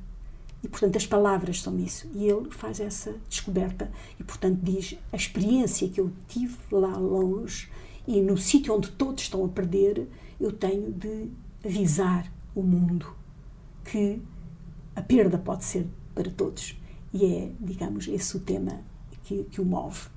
e, 0.66 0.68
portanto, 0.68 0.96
as 0.96 1.06
palavras 1.06 1.62
são 1.62 1.78
isso. 1.78 2.08
E 2.12 2.26
ele 2.26 2.50
faz 2.50 2.80
essa 2.80 3.14
descoberta 3.28 3.90
e, 4.18 4.24
portanto, 4.24 4.58
diz: 4.62 4.96
a 5.12 5.16
experiência 5.16 5.88
que 5.88 6.00
eu 6.00 6.10
tive 6.26 6.56
lá 6.72 6.96
longe 6.96 7.70
e 8.06 8.20
no 8.20 8.36
sítio 8.36 8.74
onde 8.74 8.90
todos 8.90 9.22
estão 9.22 9.44
a 9.44 9.48
perder, 9.48 10.08
eu 10.40 10.50
tenho 10.50 10.92
de 10.92 11.28
avisar 11.64 12.30
o 12.54 12.62
mundo 12.62 13.06
que 13.84 14.20
a 14.96 15.02
perda 15.02 15.38
pode 15.38 15.64
ser 15.64 15.86
para 16.14 16.30
todos. 16.30 16.76
E 17.12 17.24
é, 17.24 17.50
digamos, 17.60 18.08
esse 18.08 18.36
o 18.36 18.40
tema 18.40 18.80
que, 19.22 19.44
que 19.44 19.60
o 19.60 19.64
move. 19.64 20.08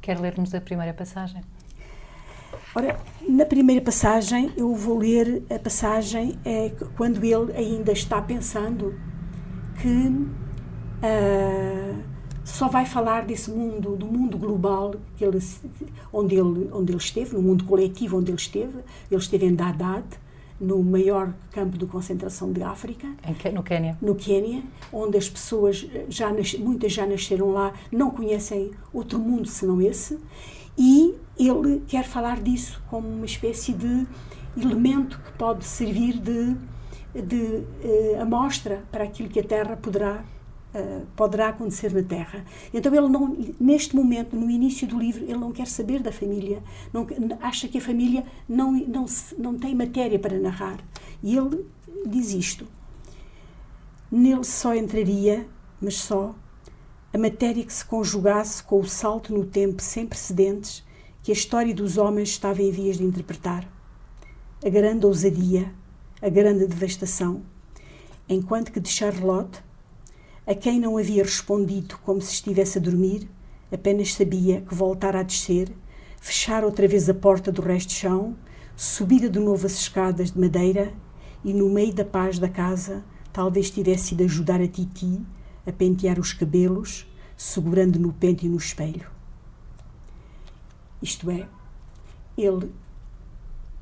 Quer 0.00 0.18
ler-nos 0.18 0.54
a 0.54 0.60
primeira 0.60 0.94
passagem? 0.94 1.42
Ora, 2.74 2.98
na 3.28 3.44
primeira 3.44 3.82
passagem, 3.82 4.50
eu 4.56 4.74
vou 4.74 4.98
ler 4.98 5.42
a 5.50 5.58
passagem 5.58 6.38
é, 6.44 6.70
quando 6.96 7.22
ele 7.22 7.52
ainda 7.54 7.92
está 7.92 8.20
pensando 8.20 8.98
que 9.80 9.88
uh, 11.02 12.02
só 12.44 12.68
vai 12.68 12.86
falar 12.86 13.24
desse 13.26 13.50
mundo, 13.50 13.96
do 13.96 14.06
mundo 14.06 14.38
global 14.38 14.94
que 15.16 15.24
ele, 15.24 15.38
onde, 16.12 16.34
ele, 16.34 16.70
onde 16.72 16.92
ele 16.92 16.98
esteve, 16.98 17.34
no 17.34 17.42
mundo 17.42 17.64
coletivo 17.64 18.18
onde 18.18 18.30
ele 18.30 18.38
esteve. 18.38 18.78
Ele 19.10 19.20
esteve 19.20 19.46
em 19.46 19.54
Dadaad, 19.54 20.06
no 20.62 20.82
maior 20.82 21.34
campo 21.50 21.76
de 21.76 21.84
concentração 21.86 22.52
de 22.52 22.62
África. 22.62 23.08
no 23.52 23.62
Quênia. 23.62 23.98
No 24.00 24.14
Quênia, 24.14 24.62
onde 24.92 25.18
as 25.18 25.28
pessoas, 25.28 25.86
já 26.08 26.32
muitas 26.58 26.92
já 26.92 27.04
nasceram 27.04 27.50
lá, 27.50 27.72
não 27.90 28.10
conhecem 28.10 28.70
outro 28.92 29.18
mundo 29.18 29.48
senão 29.48 29.82
esse. 29.82 30.18
E 30.78 31.14
ele 31.38 31.82
quer 31.86 32.04
falar 32.04 32.40
disso 32.40 32.82
como 32.88 33.06
uma 33.08 33.26
espécie 33.26 33.72
de 33.72 34.06
elemento 34.56 35.20
que 35.20 35.32
pode 35.32 35.64
servir 35.64 36.18
de 36.18 36.56
de 37.14 37.36
uh, 37.36 38.22
amostra 38.22 38.82
para 38.90 39.04
aquilo 39.04 39.28
que 39.28 39.38
a 39.38 39.44
Terra 39.44 39.76
poderá 39.76 40.24
uh, 40.74 41.06
poderá 41.16 41.48
acontecer 41.48 41.92
na 41.92 42.02
Terra. 42.02 42.44
Então 42.72 42.94
ele 42.94 43.08
não 43.08 43.36
neste 43.60 43.94
momento, 43.94 44.36
no 44.36 44.50
início 44.50 44.86
do 44.86 44.98
livro, 44.98 45.24
ele 45.24 45.38
não 45.38 45.52
quer 45.52 45.66
saber 45.66 46.00
da 46.00 46.12
família, 46.12 46.62
não, 46.92 47.06
acha 47.40 47.68
que 47.68 47.78
a 47.78 47.80
família 47.80 48.24
não 48.48 48.72
não 48.72 49.06
não 49.38 49.58
tem 49.58 49.74
matéria 49.74 50.18
para 50.18 50.38
narrar. 50.38 50.78
E 51.22 51.36
ele 51.36 51.64
diz 52.06 52.32
isto: 52.32 52.66
nele 54.10 54.44
só 54.44 54.74
entraria, 54.74 55.46
mas 55.80 55.96
só 55.96 56.34
a 57.12 57.18
matéria 57.18 57.64
que 57.64 57.72
se 57.72 57.84
conjugasse 57.84 58.62
com 58.62 58.80
o 58.80 58.86
salto 58.86 59.34
no 59.34 59.44
tempo 59.44 59.82
sem 59.82 60.06
precedentes 60.06 60.82
que 61.22 61.30
a 61.30 61.34
história 61.34 61.74
dos 61.74 61.98
homens 61.98 62.30
estava 62.30 62.62
em 62.62 62.70
vias 62.70 62.96
de 62.96 63.04
interpretar. 63.04 63.68
A 64.64 64.68
grande 64.68 65.04
ousadia, 65.04 65.72
a 66.20 66.28
grande 66.28 66.66
devastação, 66.66 67.42
enquanto 68.28 68.72
que 68.72 68.80
de 68.80 68.88
Charlotte, 68.88 69.62
a 70.46 70.54
quem 70.54 70.80
não 70.80 70.98
havia 70.98 71.22
respondido 71.22 71.96
como 72.04 72.20
se 72.20 72.32
estivesse 72.32 72.78
a 72.78 72.80
dormir, 72.80 73.28
apenas 73.70 74.12
sabia 74.12 74.60
que 74.60 74.74
voltara 74.74 75.20
a 75.20 75.22
descer, 75.22 75.72
fechar 76.20 76.64
outra 76.64 76.86
vez 76.88 77.08
a 77.08 77.14
porta 77.14 77.52
do 77.52 77.62
resto 77.62 77.90
de 77.90 77.94
chão, 77.94 78.36
subida 78.76 79.28
de 79.28 79.38
novo 79.38 79.66
as 79.66 79.74
escadas 79.74 80.32
de 80.32 80.40
madeira 80.40 80.92
e, 81.44 81.52
no 81.52 81.68
meio 81.70 81.92
da 81.92 82.04
paz 82.04 82.38
da 82.38 82.48
casa, 82.48 83.04
talvez 83.32 83.70
tivesse 83.70 84.14
ido 84.14 84.24
ajudar 84.24 84.60
a 84.60 84.66
Titi 84.66 85.20
a 85.66 85.72
pentear 85.72 86.18
os 86.18 86.32
cabelos, 86.32 87.06
segurando 87.36 87.98
no 87.98 88.12
pente 88.12 88.46
e 88.46 88.48
no 88.48 88.56
espelho. 88.56 89.10
Isto 91.00 91.30
é, 91.30 91.48
ele 92.36 92.72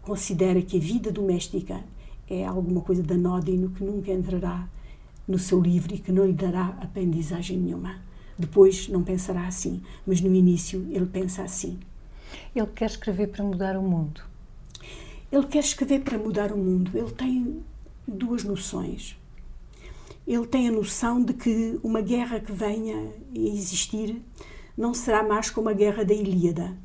considera 0.03 0.61
que 0.63 0.77
a 0.77 0.81
vida 0.81 1.11
doméstica 1.11 1.83
é 2.29 2.45
alguma 2.45 2.81
coisa 2.81 3.03
da 3.03 3.17
Nodino 3.17 3.71
que 3.71 3.83
nunca 3.83 4.13
entrará 4.13 4.69
no 5.27 5.39
seu 5.39 5.61
livro 5.61 5.95
e 5.95 5.99
que 5.99 6.13
não 6.13 6.27
lhe 6.27 6.33
dará 6.33 6.79
aprendizagem 6.81 7.59
nenhuma. 7.59 8.03
Depois 8.39 8.89
não 8.89 9.03
pensará 9.03 9.47
assim, 9.47 9.83
mas 10.07 10.21
no 10.21 10.35
início 10.35 10.87
ele 10.91 11.07
pensa 11.07 11.43
assim. 11.43 11.79
Ele 12.55 12.67
quer 12.69 12.87
escrever 12.87 13.29
para 13.29 13.45
mudar 13.45 13.77
o 13.77 13.83
mundo. 13.83 14.23
Ele 15.31 15.47
quer 15.47 15.61
escrever 15.61 16.01
para 16.01 16.19
mudar 16.19 16.53
o 16.53 16.57
mundo. 16.57 16.91
Ele 16.97 17.11
tem 17.11 17.63
duas 18.07 18.43
noções. 18.43 19.17
Ele 20.27 20.47
tem 20.47 20.69
a 20.69 20.73
noção 20.73 21.23
de 21.23 21.35
que 21.35 21.79
uma 21.83 22.01
guerra 22.01 22.41
que 22.41 22.53
venha 22.53 22.97
a 22.97 23.39
existir 23.39 24.21
não 24.77 24.95
será 24.95 25.23
mais 25.23 25.51
como 25.51 25.69
a 25.69 25.73
guerra 25.73 26.05
da 26.05 26.15
Ilíada. 26.15 26.77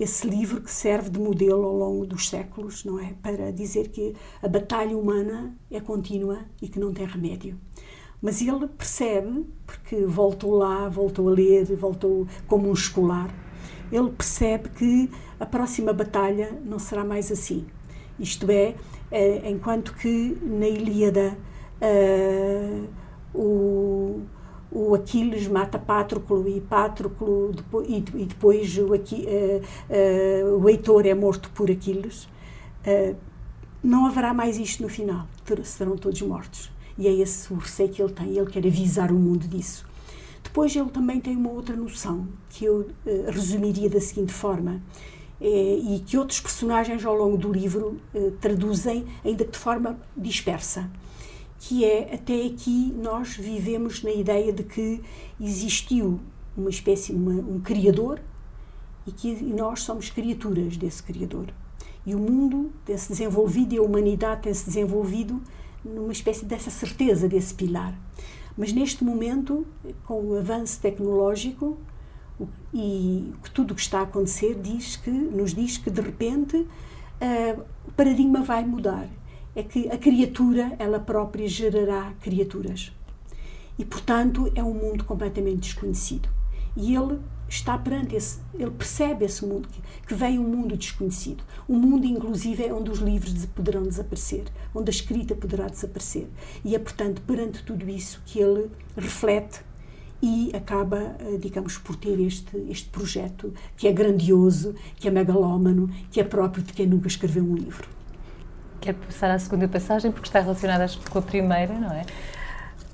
Esse 0.00 0.26
livro 0.26 0.62
que 0.62 0.70
serve 0.70 1.10
de 1.10 1.20
modelo 1.20 1.62
ao 1.62 1.76
longo 1.76 2.06
dos 2.06 2.30
séculos, 2.30 2.84
não 2.86 2.98
é? 2.98 3.12
Para 3.22 3.52
dizer 3.52 3.88
que 3.88 4.16
a 4.42 4.48
batalha 4.48 4.96
humana 4.96 5.54
é 5.70 5.78
contínua 5.78 6.38
e 6.62 6.68
que 6.68 6.80
não 6.80 6.90
tem 6.90 7.06
remédio. 7.06 7.58
Mas 8.22 8.40
ele 8.40 8.66
percebe, 8.66 9.46
porque 9.66 10.06
voltou 10.06 10.54
lá, 10.54 10.88
voltou 10.88 11.28
a 11.28 11.32
ler, 11.32 11.64
voltou 11.76 12.26
como 12.46 12.70
um 12.70 12.72
escolar, 12.72 13.28
ele 13.92 14.10
percebe 14.10 14.70
que 14.70 15.10
a 15.38 15.44
próxima 15.44 15.92
batalha 15.92 16.58
não 16.64 16.78
será 16.78 17.04
mais 17.04 17.30
assim. 17.30 17.66
Isto 18.18 18.50
é, 18.50 18.74
é 19.10 19.50
enquanto 19.50 19.94
que 19.94 20.38
na 20.42 20.66
Ilíada 20.66 21.36
uh, 21.82 22.88
o 23.34 24.22
o 24.70 24.94
Aquiles 24.94 25.48
mata 25.48 25.78
Patroclo 25.78 26.48
e 26.48 26.60
Patroclo 26.60 27.52
depois, 27.52 27.88
e, 27.88 28.00
depois 28.00 28.78
o, 28.78 28.92
Aqui, 28.94 29.26
uh, 29.26 30.54
uh, 30.54 30.62
o 30.62 30.68
Heitor 30.68 31.06
é 31.06 31.14
morto 31.14 31.50
por 31.50 31.70
Aquiles, 31.70 32.24
uh, 32.86 33.16
não 33.82 34.06
haverá 34.06 34.32
mais 34.32 34.58
isto 34.58 34.82
no 34.82 34.88
final, 34.88 35.26
serão 35.64 35.96
todos 35.96 36.20
mortos. 36.22 36.70
E 36.96 37.08
é 37.08 37.12
esse 37.12 37.52
o 37.52 37.56
receio 37.56 37.88
que 37.88 38.02
ele 38.02 38.12
tem, 38.12 38.36
ele 38.36 38.50
quer 38.50 38.64
avisar 38.66 39.10
o 39.10 39.14
mundo 39.14 39.48
disso. 39.48 39.86
Depois 40.42 40.74
ele 40.76 40.90
também 40.90 41.18
tem 41.18 41.36
uma 41.36 41.50
outra 41.50 41.74
noção, 41.74 42.28
que 42.50 42.64
eu 42.64 42.90
resumiria 43.28 43.88
da 43.88 44.00
seguinte 44.00 44.32
forma, 44.32 44.82
e 45.40 46.02
que 46.04 46.18
outros 46.18 46.40
personagens 46.40 47.04
ao 47.06 47.14
longo 47.14 47.38
do 47.38 47.50
livro 47.50 47.98
traduzem, 48.40 49.06
ainda 49.24 49.44
que 49.44 49.52
de 49.52 49.58
forma 49.58 49.98
dispersa 50.14 50.90
que 51.60 51.84
é 51.84 52.14
até 52.14 52.46
aqui 52.46 52.92
nós 52.96 53.36
vivemos 53.36 54.02
na 54.02 54.10
ideia 54.10 54.50
de 54.50 54.62
que 54.62 55.02
existiu 55.38 56.18
uma 56.56 56.70
espécie, 56.70 57.12
uma, 57.12 57.34
um 57.34 57.60
criador 57.60 58.18
e 59.06 59.12
que 59.12 59.34
nós 59.44 59.82
somos 59.82 60.08
criaturas 60.08 60.78
desse 60.78 61.02
criador. 61.02 61.52
E 62.06 62.14
o 62.14 62.18
mundo 62.18 62.72
tem-se 62.84 63.10
desenvolvido 63.10 63.74
e 63.74 63.78
a 63.78 63.82
humanidade 63.82 64.42
tem-se 64.42 64.64
desenvolvido 64.64 65.40
numa 65.84 66.12
espécie 66.12 66.46
dessa 66.46 66.70
certeza 66.70 67.28
desse 67.28 67.52
pilar. 67.52 67.94
Mas 68.56 68.72
neste 68.72 69.04
momento, 69.04 69.66
com 70.04 70.20
o 70.22 70.38
avanço 70.38 70.80
tecnológico 70.80 71.78
e 72.72 73.34
tudo 73.52 73.72
o 73.72 73.74
que 73.74 73.82
está 73.82 74.00
a 74.00 74.02
acontecer 74.04 74.54
diz 74.54 74.96
que, 74.96 75.10
nos 75.10 75.54
diz 75.54 75.76
que 75.76 75.90
de 75.90 76.00
repente 76.00 76.56
uh, 76.56 77.62
o 77.86 77.92
paradigma 77.92 78.42
vai 78.42 78.64
mudar 78.64 79.06
é 79.54 79.62
que 79.62 79.88
a 79.88 79.98
criatura, 79.98 80.74
ela 80.78 81.00
própria, 81.00 81.48
gerará 81.48 82.12
criaturas. 82.20 82.92
E, 83.78 83.84
portanto, 83.84 84.50
é 84.54 84.62
um 84.62 84.74
mundo 84.74 85.04
completamente 85.04 85.60
desconhecido. 85.60 86.28
E 86.76 86.94
ele 86.94 87.18
está 87.48 87.76
perante 87.76 88.14
esse, 88.14 88.38
ele 88.54 88.70
percebe 88.70 89.24
esse 89.24 89.44
mundo, 89.44 89.68
que, 90.06 90.14
vem 90.14 90.38
um 90.38 90.44
mundo 90.44 90.76
desconhecido. 90.76 91.42
Um 91.68 91.76
mundo, 91.78 92.06
inclusive, 92.06 92.64
é 92.64 92.72
onde 92.72 92.90
os 92.90 93.00
livros 93.00 93.44
poderão 93.46 93.82
desaparecer, 93.82 94.44
onde 94.74 94.90
a 94.90 94.94
escrita 94.94 95.34
poderá 95.34 95.66
desaparecer. 95.66 96.28
E 96.64 96.74
é, 96.76 96.78
portanto, 96.78 97.20
perante 97.22 97.64
tudo 97.64 97.88
isso 97.88 98.22
que 98.24 98.38
ele 98.38 98.70
reflete 98.96 99.62
e 100.22 100.50
acaba, 100.54 101.16
eh, 101.18 101.38
digamos, 101.40 101.78
por 101.78 101.96
ter 101.96 102.20
este, 102.20 102.56
este 102.68 102.88
projeto 102.90 103.52
que 103.76 103.88
é 103.88 103.92
grandioso, 103.92 104.74
que 104.96 105.08
é 105.08 105.10
megalómano, 105.10 105.90
que 106.10 106.20
é 106.20 106.24
próprio 106.24 106.62
de 106.62 106.72
quem 106.72 106.86
nunca 106.86 107.08
escreveu 107.08 107.42
um 107.42 107.54
livro. 107.54 107.99
Quer 108.80 108.94
passar 108.94 109.30
à 109.30 109.38
segunda 109.38 109.68
passagem, 109.68 110.10
porque 110.10 110.28
está 110.28 110.40
relacionada 110.40 110.86
com 111.10 111.18
a 111.18 111.22
primeira, 111.22 111.74
não 111.78 111.92
é? 111.92 112.04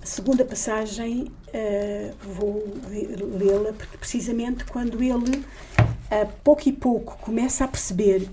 Segunda 0.03 0.45
passagem, 0.45 1.33
uh, 1.49 2.15
vou 2.23 2.65
lê-la, 2.89 3.73
porque 3.73 3.97
precisamente 3.97 4.65
quando 4.65 5.03
ele, 5.03 5.39
uh, 5.39 6.33
pouco 6.45 6.69
e 6.69 6.73
pouco, 6.73 7.19
começa 7.19 7.65
a 7.65 7.69
perceber 7.69 8.29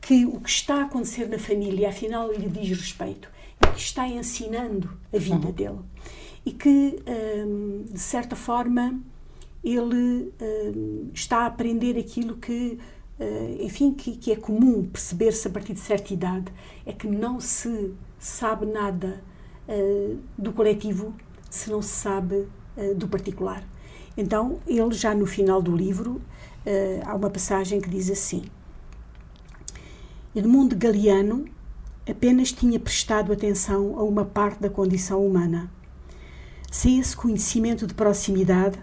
que 0.00 0.24
o 0.24 0.40
que 0.40 0.48
está 0.48 0.76
a 0.76 0.84
acontecer 0.84 1.28
na 1.28 1.38
família, 1.38 1.90
afinal, 1.90 2.32
lhe 2.32 2.48
diz 2.48 2.70
respeito, 2.70 3.28
e 3.62 3.66
que 3.72 3.80
está 3.80 4.08
ensinando 4.08 4.90
a 5.14 5.18
vida 5.18 5.46
uhum. 5.46 5.52
dele. 5.52 5.78
E 6.46 6.52
que, 6.52 6.98
um, 7.06 7.84
de 7.92 7.98
certa 7.98 8.34
forma, 8.34 8.98
ele 9.62 10.32
um, 10.40 11.10
está 11.12 11.40
a 11.40 11.46
aprender 11.46 11.98
aquilo 11.98 12.36
que 12.36 12.78
enfim, 13.60 13.92
que, 13.92 14.12
que, 14.16 14.30
é 14.32 14.36
comum 14.36 14.84
perceber-se 14.84 15.48
a 15.48 15.50
partir 15.50 15.72
de 15.72 15.80
certa 15.80 16.14
idade, 16.14 16.52
é 16.86 16.92
que 16.92 17.08
não 17.08 17.40
se 17.40 17.92
sabe 18.18 18.66
nada 18.66 19.22
uh, 19.68 20.18
do 20.36 20.52
coletivo 20.52 21.14
se 21.50 21.70
não 21.70 21.82
se 21.82 21.88
sabe 21.88 22.46
uh, 22.76 22.94
do 22.94 23.08
particular. 23.08 23.64
Então, 24.16 24.60
ele 24.66 24.92
já 24.92 25.14
no 25.14 25.26
final 25.26 25.60
do 25.62 25.76
livro, 25.76 26.20
há 27.06 27.14
uma 27.14 27.30
passagem 27.30 27.80
que 27.80 27.88
diz 27.88 28.10
assim: 28.10 28.42
Edmundo 30.34 30.76
Galiano 30.76 31.46
apenas 32.08 32.52
tinha 32.52 32.78
prestado 32.80 33.32
atenção 33.32 33.98
a 33.98 34.02
uma 34.02 34.24
parte 34.24 34.60
da 34.60 34.68
condição 34.68 35.24
humana. 35.24 35.70
Sem 36.70 36.98
esse 36.98 37.16
conhecimento 37.16 37.86
de 37.86 37.94
proximidade, 37.94 38.78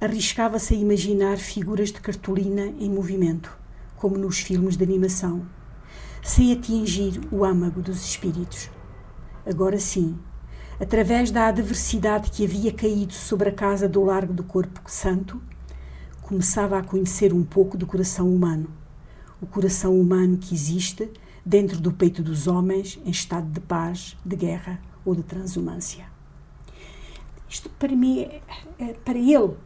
arriscava-se 0.00 0.74
a 0.74 0.76
imaginar 0.76 1.38
figuras 1.38 1.90
de 1.90 2.00
cartolina 2.00 2.66
em 2.78 2.90
movimento 2.90 3.57
como 3.98 4.16
nos 4.16 4.38
filmes 4.38 4.76
de 4.76 4.84
animação, 4.84 5.42
sem 6.22 6.52
atingir 6.52 7.20
o 7.30 7.44
âmago 7.44 7.82
dos 7.82 8.04
espíritos. 8.04 8.70
Agora 9.44 9.78
sim, 9.78 10.18
através 10.80 11.30
da 11.30 11.48
adversidade 11.48 12.30
que 12.30 12.44
havia 12.44 12.72
caído 12.72 13.12
sobre 13.12 13.48
a 13.48 13.52
casa 13.52 13.88
do 13.88 14.04
Largo 14.04 14.32
do 14.32 14.44
Corpo 14.44 14.80
Santo, 14.86 15.40
começava 16.22 16.78
a 16.78 16.82
conhecer 16.82 17.32
um 17.32 17.42
pouco 17.42 17.76
do 17.76 17.86
coração 17.86 18.32
humano. 18.32 18.68
O 19.40 19.46
coração 19.46 19.98
humano 19.98 20.36
que 20.36 20.54
existe 20.54 21.10
dentro 21.44 21.80
do 21.80 21.92
peito 21.92 22.22
dos 22.22 22.46
homens 22.46 23.00
em 23.04 23.10
estado 23.10 23.50
de 23.50 23.60
paz, 23.60 24.16
de 24.24 24.36
guerra 24.36 24.80
ou 25.04 25.14
de 25.14 25.22
transumância. 25.22 26.04
Isto 27.48 27.70
para 27.70 27.96
mim, 27.96 28.20
é, 28.20 28.42
é, 28.78 28.92
para 28.92 29.18
ele, 29.18 29.56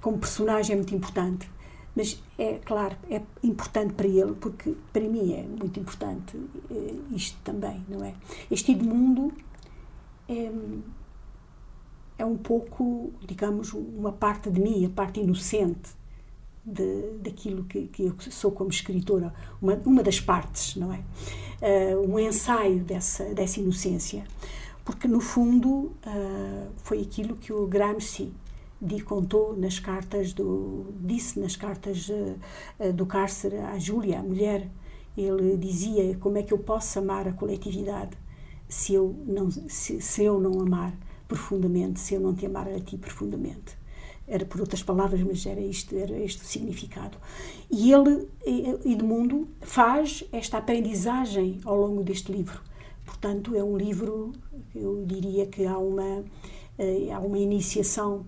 como 0.00 0.18
personagem, 0.18 0.74
é 0.74 0.76
muito 0.76 0.94
importante. 0.94 1.48
Mas 1.94 2.22
é 2.38 2.58
claro, 2.64 2.96
é 3.10 3.20
importante 3.42 3.92
para 3.92 4.06
ele, 4.06 4.32
porque 4.34 4.74
para 4.92 5.02
mim 5.02 5.34
é 5.34 5.42
muito 5.42 5.78
importante 5.78 6.38
eh, 6.70 6.94
isto 7.10 7.38
também, 7.44 7.84
não 7.88 8.02
é? 8.02 8.14
Este 8.50 8.72
Edmundo 8.72 9.32
é, 10.28 10.50
é 12.18 12.24
um 12.24 12.36
pouco, 12.36 13.12
digamos, 13.26 13.74
uma 13.74 14.12
parte 14.12 14.50
de 14.50 14.60
mim, 14.60 14.86
a 14.86 14.88
parte 14.88 15.20
inocente 15.20 15.90
de, 16.64 17.18
daquilo 17.20 17.64
que, 17.64 17.88
que 17.88 18.04
eu 18.04 18.14
sou 18.30 18.52
como 18.52 18.70
escritora, 18.70 19.34
uma, 19.60 19.74
uma 19.84 20.02
das 20.02 20.20
partes, 20.20 20.76
não 20.76 20.92
é? 20.92 21.00
Uh, 21.60 22.10
um 22.10 22.18
ensaio 22.18 22.82
dessa, 22.84 23.24
dessa 23.34 23.60
inocência. 23.60 24.24
Porque, 24.84 25.06
no 25.06 25.20
fundo, 25.20 25.68
uh, 25.68 26.70
foi 26.78 27.02
aquilo 27.02 27.36
que 27.36 27.52
o 27.52 27.66
Gramsci 27.66 28.32
contou 29.04 29.56
nas 29.56 29.78
cartas 29.78 30.32
do 30.32 30.86
disse 31.00 31.38
nas 31.38 31.56
cartas 31.56 32.08
uh, 32.08 32.92
do 32.92 33.06
cárcere 33.06 33.58
à 33.58 33.78
Júlia, 33.78 34.20
a 34.20 34.22
mulher, 34.22 34.68
ele 35.16 35.56
dizia 35.56 36.16
como 36.16 36.38
é 36.38 36.42
que 36.42 36.52
eu 36.52 36.58
posso 36.58 36.98
amar 36.98 37.28
a 37.28 37.32
coletividade 37.32 38.16
se 38.68 38.94
eu 38.94 39.14
não 39.26 39.50
se, 39.50 40.00
se 40.00 40.24
eu 40.24 40.40
não 40.40 40.60
amar 40.60 40.94
profundamente, 41.28 42.00
se 42.00 42.14
eu 42.14 42.20
não 42.20 42.34
te 42.34 42.46
amar 42.46 42.68
a 42.68 42.80
ti 42.80 42.96
profundamente. 42.96 43.76
Era 44.26 44.46
por 44.46 44.60
outras 44.60 44.82
palavras, 44.82 45.20
mas 45.22 45.44
era 45.44 45.60
isto, 45.60 45.96
era 45.96 46.16
este 46.18 46.42
o 46.42 46.44
significado. 46.46 47.18
E 47.70 47.92
ele, 47.92 48.28
Edmundo, 48.84 49.48
faz 49.60 50.24
esta 50.32 50.58
aprendizagem 50.58 51.60
ao 51.64 51.76
longo 51.76 52.02
deste 52.02 52.32
livro. 52.32 52.60
Portanto, 53.04 53.54
é 53.54 53.62
um 53.62 53.76
livro, 53.76 54.32
eu 54.74 55.04
diria 55.04 55.46
que 55.46 55.66
há 55.66 55.76
uma, 55.76 56.24
eh, 56.78 57.10
há 57.12 57.18
uma 57.18 57.38
iniciação 57.38 58.24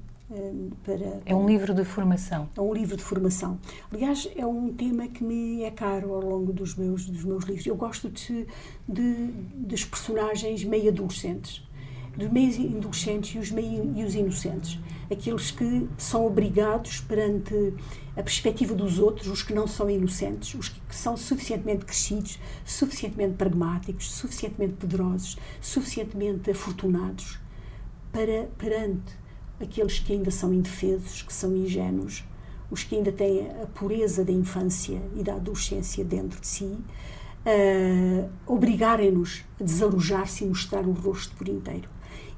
para, 0.82 1.20
é 1.26 1.34
um 1.34 1.46
livro 1.46 1.74
de 1.74 1.84
formação. 1.84 2.48
É 2.56 2.60
um 2.60 2.72
livro 2.72 2.96
de 2.96 3.02
formação. 3.02 3.58
Aliás, 3.92 4.28
é 4.34 4.46
um 4.46 4.72
tema 4.72 5.06
que 5.06 5.22
me 5.22 5.62
é 5.62 5.70
caro 5.70 6.14
ao 6.14 6.20
longo 6.20 6.52
dos 6.52 6.74
meus, 6.74 7.06
dos 7.06 7.24
meus 7.24 7.44
livros. 7.44 7.66
Eu 7.66 7.76
gosto 7.76 8.08
de, 8.08 8.46
de 8.88 9.26
dos 9.54 9.84
personagens 9.84 10.64
meio 10.64 10.88
adolescentes, 10.88 11.62
dos 12.16 12.30
meios 12.30 12.58
adolescentes 12.58 13.34
e 13.34 13.38
os, 13.38 13.50
meio, 13.50 13.92
e 13.96 14.04
os 14.04 14.14
inocentes. 14.14 14.78
Aqueles 15.10 15.50
que 15.50 15.86
são 15.98 16.26
obrigados 16.26 17.00
perante 17.02 17.74
a 18.16 18.22
perspectiva 18.22 18.74
dos 18.74 18.98
outros, 18.98 19.28
os 19.28 19.42
que 19.42 19.52
não 19.52 19.66
são 19.66 19.90
inocentes, 19.90 20.54
os 20.54 20.70
que 20.70 20.80
são 20.96 21.16
suficientemente 21.16 21.84
crescidos, 21.84 22.38
suficientemente 22.64 23.34
pragmáticos, 23.34 24.10
suficientemente 24.10 24.74
poderosos, 24.74 25.36
suficientemente 25.60 26.50
afortunados 26.50 27.38
para 28.10 28.48
perante 28.56 29.23
aqueles 29.60 29.98
que 29.98 30.12
ainda 30.12 30.30
são 30.30 30.52
indefesos, 30.52 31.22
que 31.22 31.32
são 31.32 31.54
ingênuos, 31.56 32.24
os 32.70 32.82
que 32.82 32.96
ainda 32.96 33.12
têm 33.12 33.48
a 33.62 33.66
pureza 33.66 34.24
da 34.24 34.32
infância 34.32 35.00
e 35.14 35.22
da 35.22 35.34
adolescência 35.34 36.04
dentro 36.04 36.40
de 36.40 36.46
si, 36.46 36.64
uh, 36.64 38.30
obrigarem-nos 38.46 39.44
a 39.60 39.64
desalojar-se 39.64 40.44
e 40.44 40.48
mostrar 40.48 40.86
o 40.86 40.92
rosto 40.92 41.36
por 41.36 41.48
inteiro. 41.48 41.88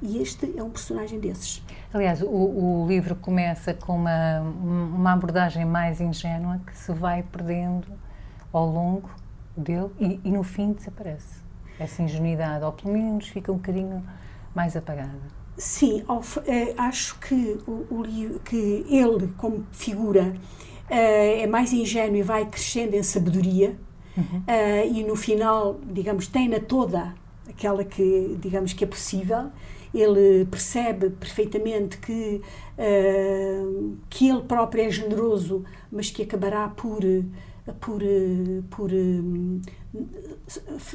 E 0.02 0.18
este 0.18 0.52
é 0.58 0.62
um 0.62 0.68
personagem 0.68 1.18
desses. 1.18 1.62
Aliás, 1.92 2.20
o, 2.20 2.28
o 2.28 2.86
livro 2.86 3.16
começa 3.16 3.72
com 3.72 3.96
uma, 3.96 4.40
uma 4.40 5.12
abordagem 5.12 5.64
mais 5.64 6.00
ingênua 6.00 6.60
que 6.66 6.76
se 6.76 6.92
vai 6.92 7.22
perdendo 7.22 7.86
ao 8.52 8.66
longo 8.70 9.08
dele 9.56 9.90
e, 9.98 10.20
e 10.22 10.30
no 10.30 10.42
fim 10.42 10.72
desaparece. 10.72 11.42
Essa 11.78 12.02
ingenuidade, 12.02 12.64
ou 12.64 12.72
pelo 12.72 12.92
menos 12.92 13.28
fica 13.28 13.50
um 13.50 13.56
bocadinho 13.56 14.04
mais 14.54 14.76
apagada. 14.76 15.35
Sim, 15.56 16.04
eh, 16.46 16.74
acho 16.76 17.18
que, 17.18 17.58
o, 17.66 17.86
o, 17.90 18.40
que 18.44 18.84
ele, 18.90 19.28
como 19.38 19.66
figura, 19.72 20.36
eh, 20.90 21.42
é 21.42 21.46
mais 21.46 21.72
ingênuo 21.72 22.16
e 22.16 22.22
vai 22.22 22.44
crescendo 22.44 22.94
em 22.94 23.02
sabedoria 23.02 23.76
uhum. 24.16 24.42
Eh, 24.46 24.88
e 24.88 25.04
no 25.04 25.16
final, 25.16 25.80
digamos, 25.82 26.26
tem-na 26.26 26.60
toda 26.60 27.14
aquela 27.48 27.84
que, 27.84 28.36
digamos, 28.38 28.74
que 28.74 28.84
é 28.84 28.86
possível. 28.86 29.50
Ele 29.94 30.44
percebe 30.44 31.08
perfeitamente 31.08 31.96
que, 31.98 32.42
que 34.10 34.28
ele 34.28 34.42
próprio 34.42 34.84
é 34.84 34.90
generoso, 34.90 35.64
mas 35.90 36.10
que 36.10 36.22
acabará 36.22 36.68
por 36.68 37.02
por, 37.80 38.00
por 38.70 38.90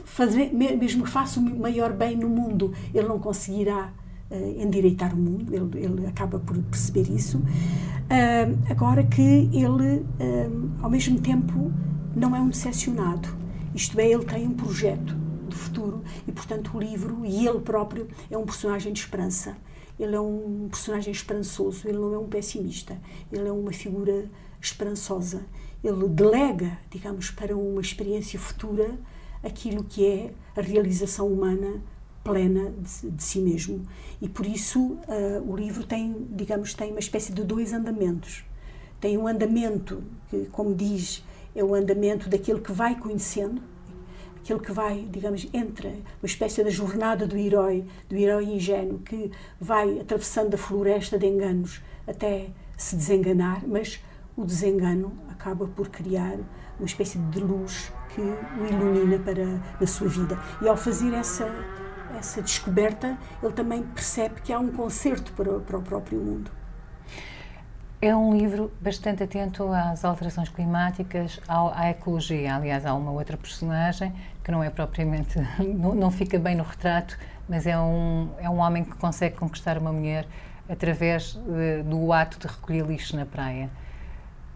fazer, 0.05 0.53
mesmo 0.53 1.03
que 1.03 1.09
faça 1.09 1.39
o 1.39 1.43
maior 1.43 1.93
bem 1.93 2.15
no 2.15 2.29
mundo, 2.29 2.73
ele 2.93 3.07
não 3.07 3.19
conseguirá 3.19 3.91
uh, 4.31 4.61
endireitar 4.61 5.13
o 5.13 5.17
mundo, 5.17 5.53
ele, 5.53 5.85
ele, 5.85 6.07
acaba 6.07 6.39
por 6.39 6.57
perceber 6.57 7.09
isso. 7.09 7.37
Uh, 7.37 8.57
agora 8.69 9.03
que 9.03 9.49
ele, 9.53 9.99
uh, 9.99 10.71
ao 10.81 10.89
mesmo 10.89 11.19
tempo, 11.19 11.71
não 12.15 12.35
é 12.35 12.39
um 12.39 12.49
decepcionado, 12.49 13.29
isto 13.73 13.99
é, 13.99 14.09
ele 14.09 14.25
tem 14.25 14.47
um 14.47 14.53
projeto 14.53 15.15
de 15.47 15.55
futuro 15.55 16.03
e, 16.27 16.31
portanto, 16.31 16.75
o 16.75 16.79
livro 16.79 17.25
e 17.25 17.47
ele 17.47 17.59
próprio 17.59 18.07
é 18.29 18.37
um 18.37 18.45
personagem 18.45 18.91
de 18.91 18.99
esperança. 18.99 19.55
Ele 19.99 20.15
é 20.15 20.19
um 20.19 20.67
personagem 20.69 21.11
esperançoso, 21.11 21.87
ele 21.87 21.99
não 21.99 22.13
é 22.13 22.17
um 22.17 22.27
pessimista, 22.27 22.97
ele 23.31 23.47
é 23.47 23.51
uma 23.51 23.71
figura 23.71 24.25
esperançosa. 24.59 25.45
Ele 25.83 26.07
delega, 26.09 26.77
digamos, 26.89 27.31
para 27.31 27.55
uma 27.55 27.81
experiência 27.81 28.39
futura 28.39 28.97
aquilo 29.43 29.83
que 29.83 30.05
é 30.05 30.33
a 30.55 30.61
realização 30.61 31.27
humana 31.27 31.81
plena 32.23 32.71
de, 32.71 33.09
de, 33.11 33.23
si 33.23 33.39
mesmo. 33.39 33.85
E 34.21 34.29
por 34.29 34.45
isso 34.45 34.79
uh, 34.79 35.51
o 35.51 35.55
livro 35.55 35.83
tem, 35.83 36.27
digamos, 36.31 36.73
tem 36.73 36.91
uma 36.91 36.99
espécie 36.99 37.33
de 37.33 37.43
dois 37.43 37.73
andamentos. 37.73 38.43
Tem 38.99 39.17
um 39.17 39.27
andamento 39.27 40.03
que, 40.29 40.45
como 40.51 40.75
diz, 40.75 41.23
é 41.55 41.63
o 41.63 41.73
andamento 41.73 42.29
daquele 42.29 42.59
que 42.61 42.71
vai 42.71 42.95
conhecendo, 42.95 43.61
aquele 44.37 44.59
que 44.59 44.71
vai, 44.71 45.07
digamos, 45.11 45.47
entra 45.53 45.89
uma 45.89 46.25
espécie 46.25 46.63
da 46.63 46.69
jornada 46.69 47.25
do 47.25 47.37
herói, 47.37 47.85
do 48.07 48.15
herói 48.15 48.45
ingênuo 48.45 48.99
que 48.99 49.31
vai 49.59 49.99
atravessando 49.99 50.53
a 50.53 50.57
floresta 50.57 51.17
de 51.17 51.25
enganos 51.27 51.81
até 52.07 52.49
se 52.77 52.95
desenganar, 52.95 53.67
mas 53.67 53.99
o 54.35 54.45
desengano 54.45 55.13
acaba 55.29 55.67
por 55.67 55.89
criar 55.89 56.37
uma 56.79 56.85
espécie 56.85 57.17
de 57.17 57.39
luz 57.39 57.91
que 58.13 58.21
o 58.21 58.65
ilumina 58.65 59.19
para 59.19 59.45
na 59.79 59.87
sua 59.87 60.07
vida. 60.07 60.37
E 60.61 60.67
ao 60.67 60.75
fazer 60.75 61.13
essa 61.13 61.47
essa 62.17 62.41
descoberta, 62.41 63.17
ele 63.41 63.53
também 63.53 63.83
percebe 63.83 64.41
que 64.41 64.51
há 64.51 64.59
um 64.59 64.71
concerto 64.71 65.31
para, 65.33 65.59
para 65.59 65.77
o 65.77 65.81
próprio 65.81 66.19
mundo. 66.19 66.51
É 68.01 68.15
um 68.15 68.35
livro 68.35 68.71
bastante 68.81 69.21
atento 69.21 69.71
às 69.71 70.03
alterações 70.03 70.49
climáticas, 70.49 71.39
à, 71.47 71.83
à, 71.83 71.89
ecologia. 71.91 72.55
Aliás, 72.55 72.83
há 72.83 72.95
uma 72.95 73.11
outra 73.11 73.37
personagem 73.37 74.11
que 74.43 74.51
não 74.51 74.63
é 74.63 74.71
propriamente, 74.71 75.39
não, 75.61 75.93
não, 75.93 76.09
fica 76.09 76.39
bem 76.39 76.55
no 76.55 76.63
retrato, 76.63 77.15
mas 77.47 77.67
é 77.67 77.77
um, 77.77 78.29
é 78.39 78.49
um 78.49 78.57
homem 78.57 78.83
que 78.83 78.95
consegue 78.95 79.35
conquistar 79.35 79.77
uma 79.77 79.93
mulher 79.93 80.25
através 80.67 81.33
de, 81.33 81.83
do 81.83 82.11
ato 82.11 82.39
de 82.39 82.47
recolher 82.47 82.85
lixo 82.87 83.15
na 83.15 83.25
praia. 83.25 83.69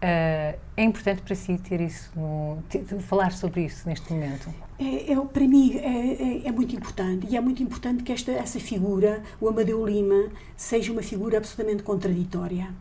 Uh, 0.06 0.56
é 0.76 0.84
importante 0.84 1.20
para 1.22 1.34
si 1.34 1.58
ter 1.58 1.80
isso, 1.80 2.12
no, 2.14 2.62
ter, 2.68 2.84
falar 3.00 3.32
sobre 3.32 3.64
isso 3.64 3.88
neste 3.88 4.12
momento? 4.12 4.54
É, 4.78 5.12
é, 5.12 5.20
para 5.20 5.48
mim 5.48 5.76
é, 5.78 6.42
é, 6.44 6.46
é, 6.46 6.52
muito 6.52 6.76
importante. 6.76 7.26
E 7.28 7.36
é 7.36 7.40
muito 7.40 7.60
importante 7.60 8.04
que 8.04 8.12
esta, 8.12 8.30
essa 8.30 8.60
figura, 8.60 9.20
o 9.40 9.48
Amadeu 9.48 9.84
Lima, 9.84 10.30
seja 10.56 10.92
uma 10.92 11.02
figura 11.02 11.38
absolutamente 11.38 11.82
contraditória, 11.82 12.72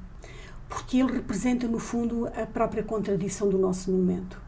porque 0.70 0.98
ele 1.00 1.14
representa 1.14 1.68
no 1.68 1.80
fundo 1.80 2.28
a 2.28 2.46
própria 2.46 2.84
contradição 2.84 3.50
do 3.50 3.58
nosso 3.58 3.90
momento. 3.90 4.40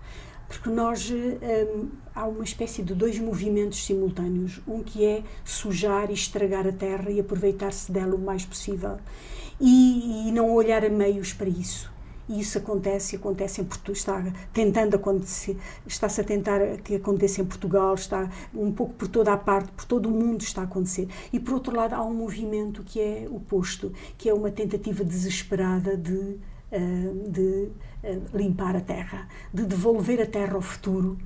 Porque 0.48 0.70
nós 0.70 1.10
hum, 1.10 1.90
há 2.14 2.28
uma 2.28 2.44
espécie 2.44 2.84
de 2.84 2.94
dois 2.94 3.18
movimentos 3.18 3.84
simultâneos, 3.84 4.62
um 4.68 4.84
que 4.84 5.04
é 5.04 5.24
sujar 5.44 6.12
e 6.12 6.14
estragar 6.14 6.68
a 6.68 6.72
terra 6.72 7.10
e 7.10 7.20
aproveitar-se 7.20 7.92
dela 7.92 8.16
o 8.16 8.20
mais 8.20 8.46
possível. 8.46 8.98
E, 9.60 10.28
e 10.28 10.32
não 10.32 10.54
olhar 10.54 10.86
a 10.86 10.90
meios 10.90 11.34
para 11.34 11.50
isso 11.50 11.97
e 12.30 12.40
isso 12.40 12.58
acontece, 12.58 13.16
acontece 13.16 13.62
em 13.62 13.64
Portugal, 13.64 13.94
está 13.94 14.34
tentando 14.54 14.96
acontecer, 14.96 15.58
está-se 15.86 16.22
a 16.22 16.24
tentar 16.24 16.60
que 16.78 16.96
aconteça 16.96 17.42
em 17.42 17.46
Portugal, 17.46 17.94
está 17.96 18.30
um 18.54 18.72
pouco 18.72 18.94
por 18.94 19.08
toda 19.08 19.34
a 19.34 19.38
parte, 19.38 19.72
por 19.72 19.86
todo 19.86 20.08
o 20.08 20.12
mundo 20.12 20.42
está 20.42 20.62
a 20.62 20.66
acontecer. 20.66 21.08
E 21.32 21.40
por 21.40 21.54
outro 21.54 21.76
lado 21.76 21.94
há 21.94 22.04
um 22.04 22.14
movimento 22.14 22.84
que 22.84 23.00
é 23.00 23.28
oposto, 23.30 23.94
que 24.18 24.30
é 24.30 24.34
uma 24.34 24.52
tentativa 24.52 25.04
desesperada 25.04 25.96
de, 25.96 26.38
eh, 26.72 27.12
de 27.28 27.70
eh, 28.04 28.20
limpar 28.34 28.76
a 28.76 28.82
terra, 28.82 29.28
de 29.54 29.66
devolver 29.66 30.22
a 30.22 30.26
terra 30.26 30.56
ao 30.56 30.62
futuro 30.62 31.18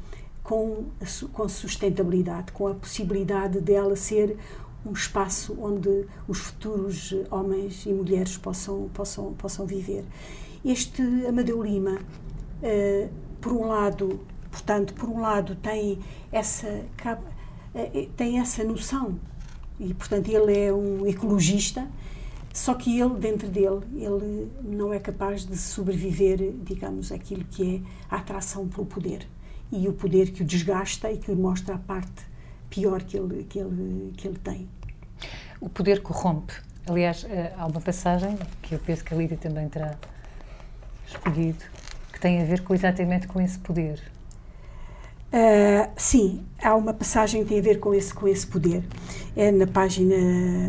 com, 0.43 0.85
com 1.33 1.49
sustentabilidade, 1.49 2.51
com 2.51 2.67
a 2.67 2.73
possibilidade 2.73 3.59
dela 3.59 3.95
ser 3.95 4.37
um 4.85 4.93
espaço 4.93 5.55
onde 5.59 6.05
os 6.27 6.39
futuros 6.39 7.15
homens 7.29 7.85
e 7.85 7.93
mulheres 7.93 8.37
possam, 8.37 8.89
possam, 8.93 9.33
possam 9.33 9.65
viver. 9.65 10.03
Este 10.63 11.01
Amadeu 11.27 11.63
Lima, 11.63 11.97
uh, 11.97 13.09
por 13.39 13.51
um 13.51 13.67
lado, 13.67 14.19
portanto, 14.51 14.93
por 14.93 15.09
um 15.09 15.19
lado 15.19 15.55
tem 15.55 15.97
essa 16.31 16.67
uh, 16.67 18.09
tem 18.15 18.39
essa 18.39 18.63
noção 18.63 19.19
e 19.79 19.91
portanto 19.93 20.29
ele 20.29 20.55
é 20.55 20.71
um 20.71 21.07
ecologista, 21.07 21.87
só 22.53 22.75
que 22.75 22.99
ele 22.99 23.15
dentro 23.15 23.47
dele 23.47 23.81
ele 23.95 24.51
não 24.63 24.93
é 24.93 24.99
capaz 24.99 25.47
de 25.47 25.57
sobreviver, 25.57 26.53
digamos, 26.63 27.11
aquilo 27.11 27.43
que 27.45 27.77
é 27.77 28.15
a 28.15 28.19
atração 28.19 28.67
pelo 28.67 28.85
poder 28.85 29.27
e 29.71 29.87
o 29.87 29.93
poder 29.93 30.31
que 30.31 30.43
o 30.43 30.45
desgasta 30.45 31.11
e 31.11 31.17
que 31.17 31.31
mostra 31.31 31.73
a 31.73 31.79
parte 31.79 32.29
pior 32.69 33.01
que 33.01 33.17
ele 33.17 33.45
que 33.45 33.57
ele 33.57 34.13
que 34.15 34.27
ele 34.27 34.37
tem. 34.37 34.69
O 35.59 35.69
poder 35.69 36.03
corrompe. 36.03 36.53
Aliás, 36.85 37.25
há 37.57 37.65
uma 37.65 37.81
passagem 37.81 38.37
que 38.61 38.75
eu 38.75 38.79
penso 38.79 39.03
que 39.03 39.13
a 39.13 39.17
Lídia 39.17 39.37
também 39.37 39.67
terá 39.69 39.97
escolhido 41.11 41.63
que 42.11 42.19
tem 42.19 42.41
a 42.41 42.45
ver 42.45 42.61
com, 42.61 42.73
exatamente 42.73 43.27
com 43.27 43.41
esse 43.41 43.57
poder. 43.59 44.01
Uh, 45.33 45.89
sim, 45.95 46.43
há 46.61 46.75
uma 46.75 46.93
passagem 46.93 47.43
que 47.43 47.49
tem 47.49 47.59
a 47.59 47.61
ver 47.61 47.79
com 47.79 47.93
esse, 47.93 48.13
com 48.13 48.27
esse 48.27 48.45
poder. 48.45 48.83
É 49.35 49.49
na 49.51 49.65
página 49.65 50.15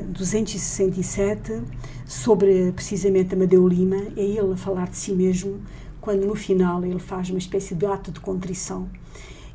267, 0.09 1.62
sobre 2.07 2.70
precisamente 2.72 3.35
Amadeu 3.35 3.66
Lima, 3.66 3.96
é 4.16 4.22
ele 4.22 4.52
a 4.52 4.57
falar 4.57 4.88
de 4.88 4.96
si 4.96 5.12
mesmo, 5.12 5.61
quando 6.00 6.24
no 6.24 6.37
final 6.37 6.85
ele 6.85 7.00
faz 7.00 7.28
uma 7.31 7.38
espécie 7.38 7.74
de 7.74 7.87
ato 7.87 8.12
de 8.12 8.20
contrição 8.20 8.88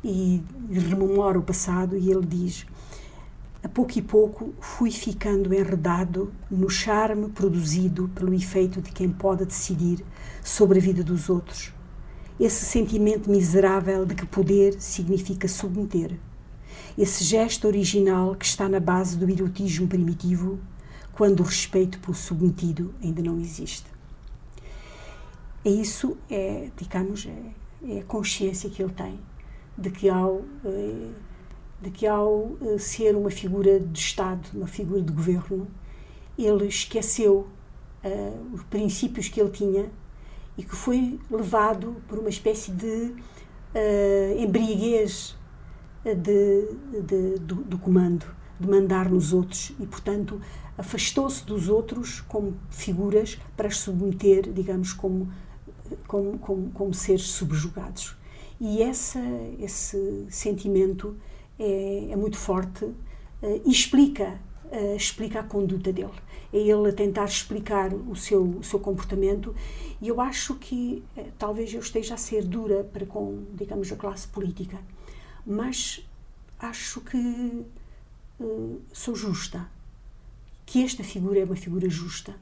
e 0.04 0.42
rememora 0.70 1.38
o 1.38 1.42
passado 1.42 1.96
e 1.96 2.10
ele 2.10 2.26
diz: 2.26 2.66
A 3.62 3.68
pouco 3.68 3.98
e 3.98 4.02
pouco 4.02 4.54
fui 4.60 4.90
ficando 4.90 5.52
enredado 5.52 6.32
no 6.48 6.70
charme 6.70 7.28
produzido 7.28 8.08
pelo 8.14 8.32
efeito 8.32 8.80
de 8.80 8.92
quem 8.92 9.10
pode 9.10 9.44
decidir 9.44 10.04
sobre 10.44 10.78
a 10.78 10.82
vida 10.82 11.02
dos 11.02 11.28
outros. 11.28 11.72
Esse 12.38 12.64
sentimento 12.64 13.28
miserável 13.28 14.06
de 14.06 14.14
que 14.14 14.24
poder 14.24 14.80
significa 14.80 15.48
submeter. 15.48 16.16
Esse 16.96 17.24
gesto 17.24 17.66
original 17.66 18.36
que 18.36 18.44
está 18.44 18.68
na 18.68 18.78
base 18.78 19.16
do 19.16 19.28
erotismo 19.28 19.88
primitivo, 19.88 20.60
quando 21.12 21.40
o 21.40 21.42
respeito 21.42 21.98
pelo 21.98 22.14
submetido 22.14 22.94
ainda 23.02 23.20
não 23.20 23.40
existe. 23.40 23.86
É 25.64 25.70
isso, 25.70 26.16
é, 26.30 26.70
digamos, 26.76 27.26
é, 27.26 27.92
é 27.92 28.00
a 28.00 28.04
consciência 28.04 28.70
que 28.70 28.80
ele 28.80 28.92
tem 28.92 29.18
de 29.76 29.90
que 29.90 30.08
ao, 30.08 30.42
é, 30.64 31.10
de 31.80 31.90
que 31.90 32.06
ao 32.06 32.56
é, 32.60 32.78
ser 32.78 33.14
uma 33.16 33.30
figura 33.30 33.78
de 33.78 33.98
Estado, 33.98 34.48
uma 34.54 34.66
figura 34.66 35.00
de 35.00 35.12
governo, 35.12 35.68
ele 36.36 36.66
esqueceu 36.66 37.48
é, 38.02 38.32
os 38.52 38.62
princípios 38.64 39.28
que 39.28 39.40
ele 39.40 39.50
tinha 39.50 39.90
e 40.56 40.62
que 40.62 40.74
foi 40.74 41.18
levado 41.30 41.96
por 42.08 42.18
uma 42.18 42.28
espécie 42.28 42.72
de 42.72 42.86
uh, 42.86 44.38
embriaguez 44.38 45.36
de, 46.04 46.66
de, 47.02 47.38
do, 47.38 47.56
do, 47.56 47.78
comando, 47.78 48.26
de 48.58 48.68
mandar 48.68 49.08
nos 49.08 49.32
outros 49.32 49.72
e, 49.78 49.86
portanto, 49.86 50.40
afastou-se 50.76 51.44
dos 51.44 51.68
outros 51.68 52.20
como 52.22 52.56
figuras 52.70 53.38
para 53.56 53.68
as 53.68 53.76
submeter, 53.76 54.52
digamos, 54.52 54.92
como, 54.92 55.30
como, 56.06 56.38
como, 56.38 56.70
como 56.70 56.94
seres 56.94 57.30
subjugados. 57.30 58.16
E 58.60 58.82
essa, 58.82 59.20
esse 59.60 60.26
sentimento 60.28 61.16
é, 61.58 62.08
é 62.10 62.16
muito 62.16 62.36
forte 62.36 62.84
uh, 62.84 62.96
e 63.64 63.70
explica 63.70 64.38
uh, 64.70 64.96
explica 64.96 65.40
a 65.40 65.42
conduta 65.42 65.92
dele. 65.92 66.12
É 66.52 66.58
ele 66.58 66.88
a 66.88 66.92
tentar 66.92 67.24
explicar 67.24 67.92
o 67.92 68.16
seu, 68.16 68.42
o 68.42 68.62
seu 68.62 68.78
comportamento 68.78 69.54
e 70.00 70.08
eu 70.08 70.20
acho 70.20 70.54
que 70.54 71.02
uh, 71.16 71.26
talvez 71.38 71.72
eu 71.72 71.80
esteja 71.80 72.14
a 72.14 72.16
ser 72.18 72.44
dura 72.44 72.84
para 72.84 73.04
com, 73.04 73.44
digamos, 73.54 73.90
a 73.92 73.96
classe 73.96 74.26
política, 74.28 74.78
mas 75.46 76.06
acho 76.58 77.00
que 77.00 77.64
sou 78.92 79.16
justa, 79.16 79.68
que 80.64 80.84
esta 80.84 81.02
figura 81.02 81.40
é 81.40 81.44
uma 81.44 81.56
figura 81.56 81.88
justa, 81.90 82.36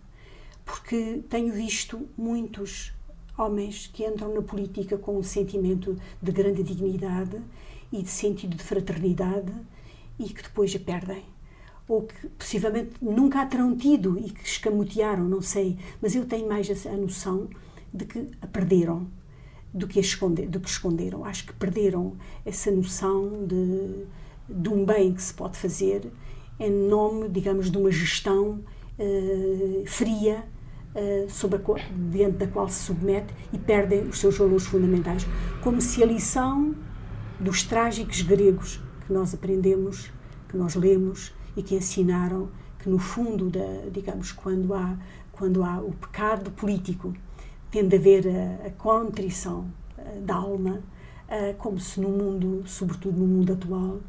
porque 0.63 1.23
tenho 1.31 1.51
visto 1.55 2.07
muitos 2.19 2.93
homens 3.39 3.87
que 3.87 4.05
entram 4.05 4.35
na 4.35 4.43
política 4.43 4.99
com 4.99 5.17
um 5.17 5.23
sentimento 5.23 5.97
de 6.21 6.33
grande 6.33 6.63
dignidade 6.63 7.41
e 7.93 8.03
de 8.03 8.09
sentido 8.09 8.57
de 8.57 8.63
fraternidade 8.63 9.53
e 10.19 10.25
que 10.25 10.43
depois 10.43 10.75
a 10.75 10.79
perdem. 10.79 11.25
Ou 11.89 12.03
que 12.03 12.29
possivelmente 12.31 12.93
nunca 13.01 13.43
a 13.43 13.47
terão 13.47 13.77
tido 13.77 14.19
e 14.19 14.31
que 14.31 14.47
escamotearam, 14.47 15.25
não 15.25 15.41
sei. 15.41 15.79
Mas 16.03 16.15
eu 16.15 16.25
tenho 16.25 16.49
mais 16.49 16.69
a 16.87 16.91
noção 16.93 17.49
de 17.93 18.05
que 18.05 18.29
a 18.43 18.47
perderam 18.47 19.07
do 19.73 19.87
que, 19.87 19.99
a 19.99 20.03
esconder, 20.03 20.49
do 20.49 20.59
que 20.59 20.69
esconderam. 20.69 21.25
Acho 21.25 21.47
que 21.47 21.53
perderam 21.53 22.15
essa 22.45 22.71
noção 22.71 23.47
de, 23.47 24.07
de 24.49 24.69
um 24.69 24.85
bem 24.85 25.13
que 25.13 25.23
se 25.23 25.35
pode 25.35 25.59
fazer 25.59 26.11
em 26.59 26.71
nome, 26.71 27.29
digamos, 27.29 27.71
de 27.71 27.77
uma 27.77 27.91
gestão 27.91 28.61
uh, 28.99 29.87
fria 29.87 30.45
uh, 30.95 31.31
sobre 31.31 31.59
a, 31.59 31.79
diante 32.11 32.39
da 32.39 32.47
qual 32.47 32.69
se 32.69 32.85
submete 32.85 33.35
e 33.53 33.59
perdem 33.59 34.05
os 34.05 34.19
seus 34.19 34.39
valores 34.39 34.67
fundamentais. 34.67 35.27
Como 35.63 35.81
se 35.81 36.03
a 36.03 36.07
lição 36.07 36.75
dos 37.39 37.63
trágicos 37.63 38.23
gregos 38.23 38.81
que 39.07 39.13
nós 39.13 39.35
aprendemos, 39.35 40.11
que 40.49 40.57
nós 40.57 40.75
lemos 40.75 41.33
e 41.57 41.63
que 41.63 41.75
ensinaram 41.75 42.49
que 42.79 42.89
no 42.89 42.99
fundo 42.99 43.51
da, 43.51 43.89
digamos 43.93 44.33
quando 44.33 44.73
há 44.75 44.97
quando 45.33 45.63
há 45.63 45.81
o 45.81 45.93
pecado 45.93 46.51
político 46.51 47.13
tende 47.71 47.95
a 47.95 47.99
haver 47.99 48.27
a, 48.27 48.67
a 48.69 48.71
contrição 48.71 49.71
uh, 49.99 50.21
da 50.23 50.35
alma 50.35 50.81
uh, 51.29 51.55
como 51.59 51.79
se 51.79 52.01
no 52.01 52.09
mundo 52.09 52.63
sobretudo 52.67 53.19
no 53.19 53.27
mundo 53.27 53.53
atual 53.53 54.01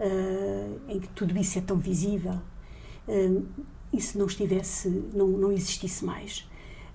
uh, 0.00 0.80
em 0.88 1.00
que 1.00 1.08
tudo 1.08 1.36
isso 1.38 1.58
é 1.58 1.62
tão 1.62 1.76
visível 1.76 2.38
isso 3.92 4.16
não 4.16 4.26
estivesse 4.26 4.88
não 5.12 5.26
não 5.26 5.50
existisse 5.50 6.04
mais. 6.04 6.48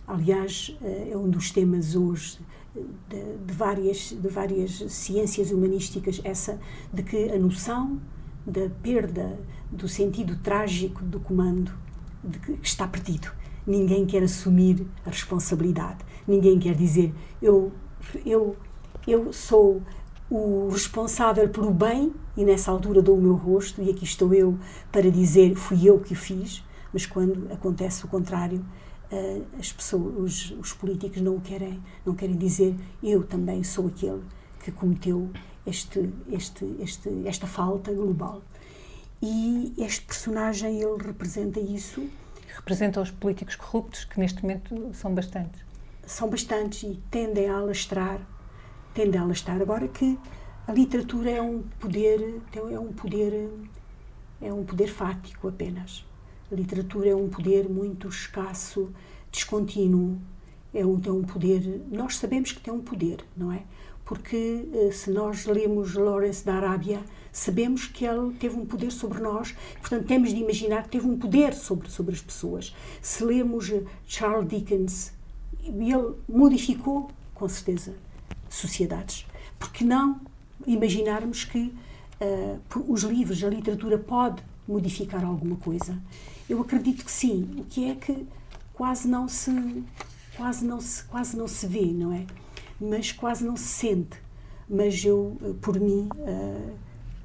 Aliás 0.08 0.78
é 1.10 1.18
um 1.18 1.30
dos 1.30 1.52
temas 1.52 1.94
hoje 1.94 2.40
de, 3.10 3.38
de, 3.46 3.54
várias, 3.54 4.16
de 4.20 4.28
várias 4.28 4.84
ciências 4.92 5.52
humanísticas, 5.52 6.22
essa 6.24 6.60
de 6.94 7.04
que 7.04 7.32
a 7.32 7.40
noção 7.40 8.00
da 8.46 8.70
perda 8.84 9.40
do 9.72 9.88
sentido 9.88 10.38
trágico 10.38 11.04
do 11.04 11.20
comando 11.20 11.72
de 12.24 12.40
que 12.40 12.58
está 12.62 12.88
perdido. 12.88 13.32
Ninguém 13.66 14.06
quer 14.06 14.24
assumir 14.24 14.86
a 15.06 15.10
responsabilidade. 15.10 16.00
Ninguém 16.28 16.60
quer 16.60 16.76
dizer 16.76 17.14
eu 17.42 17.72
eu 18.26 18.56
eu 19.08 19.32
sou 19.34 19.82
o 20.30 20.70
responsável 20.70 21.48
pelo 21.50 21.72
bem 21.72 22.14
e 22.36 22.44
nessa 22.44 22.72
altura 22.72 23.02
dou 23.02 23.18
o 23.18 23.22
meu 23.22 23.36
rosto 23.36 23.82
e 23.82 23.90
aqui 23.90 24.04
estou 24.04 24.34
eu 24.34 24.58
para 24.92 25.10
dizer 25.12 25.56
fui 25.56 25.88
eu 25.88 26.00
que 26.00 26.14
o 26.14 26.16
fiz, 26.16 26.64
mas 26.92 27.06
quando 27.06 27.52
acontece 27.52 28.06
o 28.06 28.08
contrário, 28.08 28.64
eh, 29.12 29.42
as 29.60 29.72
pessoas, 29.72 30.16
os, 30.18 30.52
os, 30.52 30.74
políticos 30.74 31.22
não 31.22 31.40
querem, 31.40 31.82
não 32.06 32.16
querem 32.16 32.36
dizer 32.36 32.76
eu 33.04 33.24
também 33.24 33.64
sou 33.64 33.88
aquele 33.88 34.24
que 34.64 34.72
cometeu 34.72 35.30
este, 35.66 36.12
este, 36.32 36.66
este, 36.80 37.10
esta 37.26 37.48
falta 37.48 37.94
global. 37.94 38.42
E 39.22 39.74
este 39.78 40.06
personagem 40.06 40.82
ele 40.82 41.02
representa 41.02 41.60
isso. 41.60 42.08
Representa 42.56 43.02
os 43.02 43.12
políticos 43.12 43.56
corruptos 43.56 44.06
que 44.06 44.20
neste 44.20 44.42
momento 44.42 44.92
são 44.94 45.14
bastantes. 45.14 45.64
São 46.06 46.30
bastantes 46.30 46.84
e 46.84 47.02
tendem 47.10 47.50
a 47.50 47.58
alastrar, 47.58 48.20
tendem 48.94 49.20
a 49.20 49.24
alastrar. 49.24 49.62
Agora 49.62 49.88
que 49.88 50.18
a 50.68 50.72
literatura 50.72 51.30
é 51.30 51.42
um 51.42 51.64
poder, 51.80 52.42
é 52.54 52.80
um 52.80 52.92
poder, 52.94 53.50
é 54.42 54.54
um 54.54 54.64
poder 54.64 54.88
fático 54.88 55.48
apenas 55.48 56.06
a 56.52 56.56
literatura 56.56 57.10
é 57.10 57.16
um 57.16 57.28
poder 57.28 57.68
muito 57.68 58.08
escasso, 58.08 58.90
descontínuo, 59.32 60.18
é 60.74 60.86
um, 60.86 61.00
tem 61.00 61.12
um 61.12 61.24
poder. 61.24 61.82
Nós 61.92 62.18
sabemos 62.18 62.52
que 62.52 62.60
tem 62.60 62.74
um 62.74 62.82
poder, 62.82 63.26
não 63.36 63.52
é? 63.52 63.64
Porque 64.04 64.68
eh, 64.74 64.92
se 64.92 65.10
nós 65.10 65.46
lemos 65.46 65.96
Lawrence 65.96 66.46
da 66.46 66.56
Arábia, 66.56 67.02
sabemos 67.32 67.88
que 67.88 68.06
ele 68.06 68.34
teve 68.36 68.56
um 68.56 68.66
poder 68.66 68.92
sobre 68.92 69.20
nós, 69.20 69.56
portanto, 69.80 70.06
temos 70.06 70.30
de 70.30 70.40
imaginar 70.40 70.84
que 70.84 70.90
teve 70.90 71.08
um 71.08 71.18
poder 71.18 71.54
sobre, 71.54 71.90
sobre 71.90 72.14
as 72.14 72.22
pessoas. 72.22 72.76
Se 73.02 73.24
lemos 73.24 73.70
eh, 73.72 73.82
Charles 74.06 74.48
Dickens, 74.48 75.14
ele 75.64 76.14
modificou, 76.30 77.10
com 77.34 77.50
certeza, 77.50 77.96
sociedades. 78.50 79.26
Porque 79.58 79.84
não 79.84 80.22
imaginarmos 80.68 81.44
que 81.44 81.74
uh, 82.22 82.60
os 82.88 83.04
livros, 83.04 83.44
a 83.44 83.50
literatura 83.50 83.98
pode 83.98 84.44
modificar 84.68 85.24
alguma 85.24 85.56
coisa? 85.56 85.98
Eu 86.50 86.62
acredito 86.62 87.04
que 87.04 87.12
sim. 87.12 87.50
O 87.58 87.64
que 87.64 87.90
é 87.90 87.96
que 87.96 88.26
quase 88.74 89.08
não 89.08 89.28
se 89.28 89.52
quase 90.36 90.66
não 90.66 90.82
se 90.82 91.04
quase 91.06 91.38
não 91.38 91.48
se 91.48 91.66
vê, 91.66 91.86
não 91.86 92.14
é? 92.14 92.26
Mas 92.80 93.12
quase 93.12 93.44
não 93.44 93.56
se 93.56 93.68
sente. 93.68 94.18
Mas 94.70 95.04
eu, 95.06 95.38
eh, 95.42 95.54
por 95.62 95.80
mim, 95.80 96.10
uh, 96.16 96.74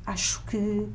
acho 0.07 0.45
que 0.45 0.87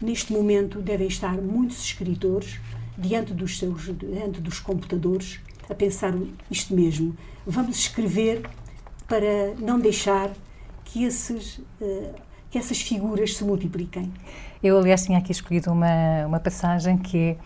neste 0.00 0.32
momento 0.32 0.80
devem 0.80 1.08
estar 1.08 1.36
muitos 1.40 1.82
escritores 1.84 2.60
diante 2.96 3.34
dos 3.34 3.58
seus 3.58 3.86
diante 3.96 4.40
dos 4.40 4.60
computadores 4.60 5.40
a 5.68 5.74
pensar 5.74 6.14
isto 6.50 6.74
mesmo. 6.74 7.16
Vamos 7.46 7.78
escrever 7.78 8.48
para 9.06 9.54
não 9.58 9.78
deixar 9.78 10.32
que 10.84 11.04
esses 11.04 11.58
uh, 11.80 12.14
que 12.50 12.58
essas 12.58 12.80
figuras 12.80 13.36
se 13.36 13.44
multipliquem. 13.44 14.12
Eu, 14.62 14.78
aliás, 14.78 15.04
tinha 15.04 15.16
aqui 15.16 15.32
escolhido 15.32 15.72
uma, 15.72 16.26
uma 16.26 16.38
passagem 16.38 16.98
que 16.98 17.30
é 17.30 17.36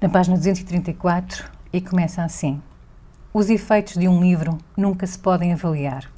na 0.00 0.08
página 0.08 0.34
234 0.34 1.50
e 1.70 1.78
começa 1.78 2.24
assim: 2.24 2.62
Os 3.34 3.50
efeitos 3.50 3.98
de 3.98 4.08
um 4.08 4.18
livro 4.18 4.56
nunca 4.74 5.06
se 5.06 5.18
podem 5.18 5.52
avaliar. 5.52 6.10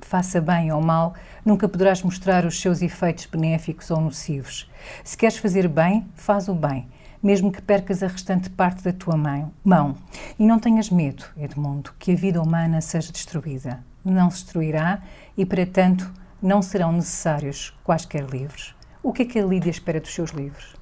Faça 0.00 0.42
bem 0.42 0.70
ou 0.70 0.82
mal, 0.82 1.14
nunca 1.42 1.66
poderás 1.66 2.02
mostrar 2.02 2.44
os 2.44 2.60
seus 2.60 2.82
efeitos 2.82 3.24
benéficos 3.24 3.90
ou 3.90 3.98
nocivos. 3.98 4.70
Se 5.02 5.16
queres 5.16 5.38
fazer 5.38 5.68
bem, 5.68 6.06
faz 6.14 6.46
o 6.46 6.54
bem, 6.54 6.86
mesmo 7.22 7.50
que 7.50 7.62
percas 7.62 8.02
a 8.02 8.08
restante 8.08 8.50
parte 8.50 8.84
da 8.84 8.92
tua 8.92 9.16
mão. 9.16 9.96
E 10.38 10.46
não 10.46 10.58
tenhas 10.58 10.90
medo, 10.90 11.24
Edmundo, 11.38 11.94
que 11.98 12.12
a 12.12 12.16
vida 12.16 12.42
humana 12.42 12.82
seja 12.82 13.10
destruída. 13.10 13.82
Não 14.04 14.30
se 14.30 14.44
destruirá 14.44 15.00
e, 15.34 15.46
para 15.46 15.64
tanto, 15.64 16.12
não 16.42 16.60
serão 16.60 16.92
necessários 16.92 17.74
quaisquer 17.82 18.24
livros. 18.26 18.78
O 19.02 19.14
que 19.14 19.22
é 19.22 19.24
que 19.24 19.38
a 19.38 19.46
Lídia 19.46 19.70
espera 19.70 19.98
dos 19.98 20.12
seus 20.12 20.30
livros? 20.30 20.76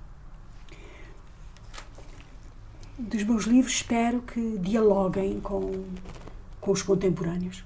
Dos 2.99 3.23
meus 3.23 3.45
livros 3.45 3.75
espero 3.75 4.23
que 4.23 4.59
dialoguem 4.59 5.39
com, 5.39 5.85
com 6.61 6.73
os 6.73 6.83
contemporâneos, 6.83 7.65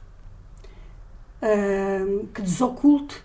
uh, 1.40 2.26
que 2.34 2.42
desoculte 2.42 3.22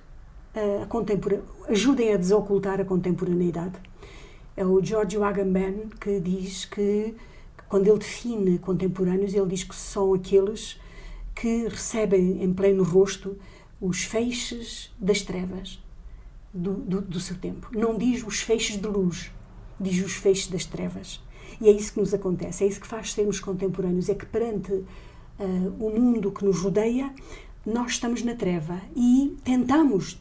a 0.82 0.86
contempora 0.86 1.44
ajudem 1.68 2.14
a 2.14 2.18
desocultar 2.18 2.80
a 2.80 2.86
contemporaneidade. 2.86 3.76
É 4.56 4.66
o 4.66 4.84
Giorgio 4.84 5.24
Agamben 5.24 5.90
que 6.00 6.22
diz 6.22 6.64
que, 6.64 7.14
quando 7.68 7.88
ele 7.88 8.00
define 8.00 8.58
contemporâneos, 8.58 9.34
ele 9.34 9.48
diz 9.48 9.66
que 9.66 9.76
são 9.76 10.14
aqueles 10.14 10.80
que 11.36 11.68
recebem 11.68 12.42
em 12.42 12.54
pleno 12.54 12.84
rosto 12.84 13.38
os 13.80 14.04
feixes 14.04 14.92
das 14.98 15.22
trevas 15.22 15.80
do, 16.54 16.74
do, 16.74 17.02
do, 17.02 17.20
seu 17.20 17.38
tempo. 17.38 17.70
Não 17.72 17.98
diz 17.98 18.24
os 18.24 18.40
feixes 18.40 18.78
de 18.78 18.88
luz, 18.88 19.32
diz 19.80 20.04
os 20.04 20.14
feixes 20.14 20.48
das 20.48 20.66
trevas. 20.66 21.22
E 21.60 21.68
é 21.68 21.72
isso 21.72 21.94
que 21.94 22.00
nos 22.00 22.14
acontece, 22.14 22.64
é 22.64 22.68
isso 22.68 22.80
que 22.80 22.88
faz 22.88 23.14
sermos 23.14 23.40
contemporâneos, 23.40 24.10
é 24.10 24.16
que 24.16 24.26
perante 24.26 24.72
uh, 24.72 24.86
o 25.80 25.90
mundo 25.90 26.32
que 26.32 26.46
nos 26.46 26.60
rodeia, 26.60 27.14
nós 27.66 27.92
estamos 27.92 28.24
na 28.24 28.36
treva 28.36 28.82
e 28.96 29.36
tentamos 29.44 30.20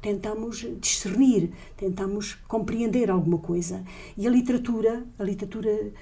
tentamos 0.00 0.64
discernir, 0.80 1.50
tentamos 1.76 2.34
compreender 2.46 3.10
alguma 3.10 3.38
coisa. 3.38 3.82
E 4.16 4.26
a 4.28 4.30
literatura, 4.30 5.04
a 5.18 5.24
literatura 5.24 5.92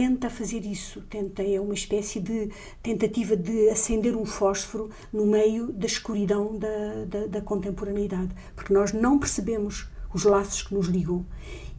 tenta 0.00 0.30
fazer 0.30 0.64
isso, 0.64 1.02
tenta, 1.10 1.42
é 1.42 1.60
uma 1.60 1.74
espécie 1.74 2.20
de 2.20 2.50
tentativa 2.82 3.36
de 3.36 3.68
acender 3.68 4.16
um 4.16 4.24
fósforo 4.24 4.88
no 5.12 5.26
meio 5.26 5.70
da 5.70 5.84
escuridão 5.84 6.58
da, 6.58 7.04
da, 7.04 7.26
da 7.26 7.40
contemporaneidade, 7.42 8.34
porque 8.56 8.72
nós 8.72 8.94
não 8.94 9.18
percebemos 9.18 9.90
os 10.14 10.24
laços 10.24 10.62
que 10.62 10.72
nos 10.72 10.86
ligam. 10.86 11.26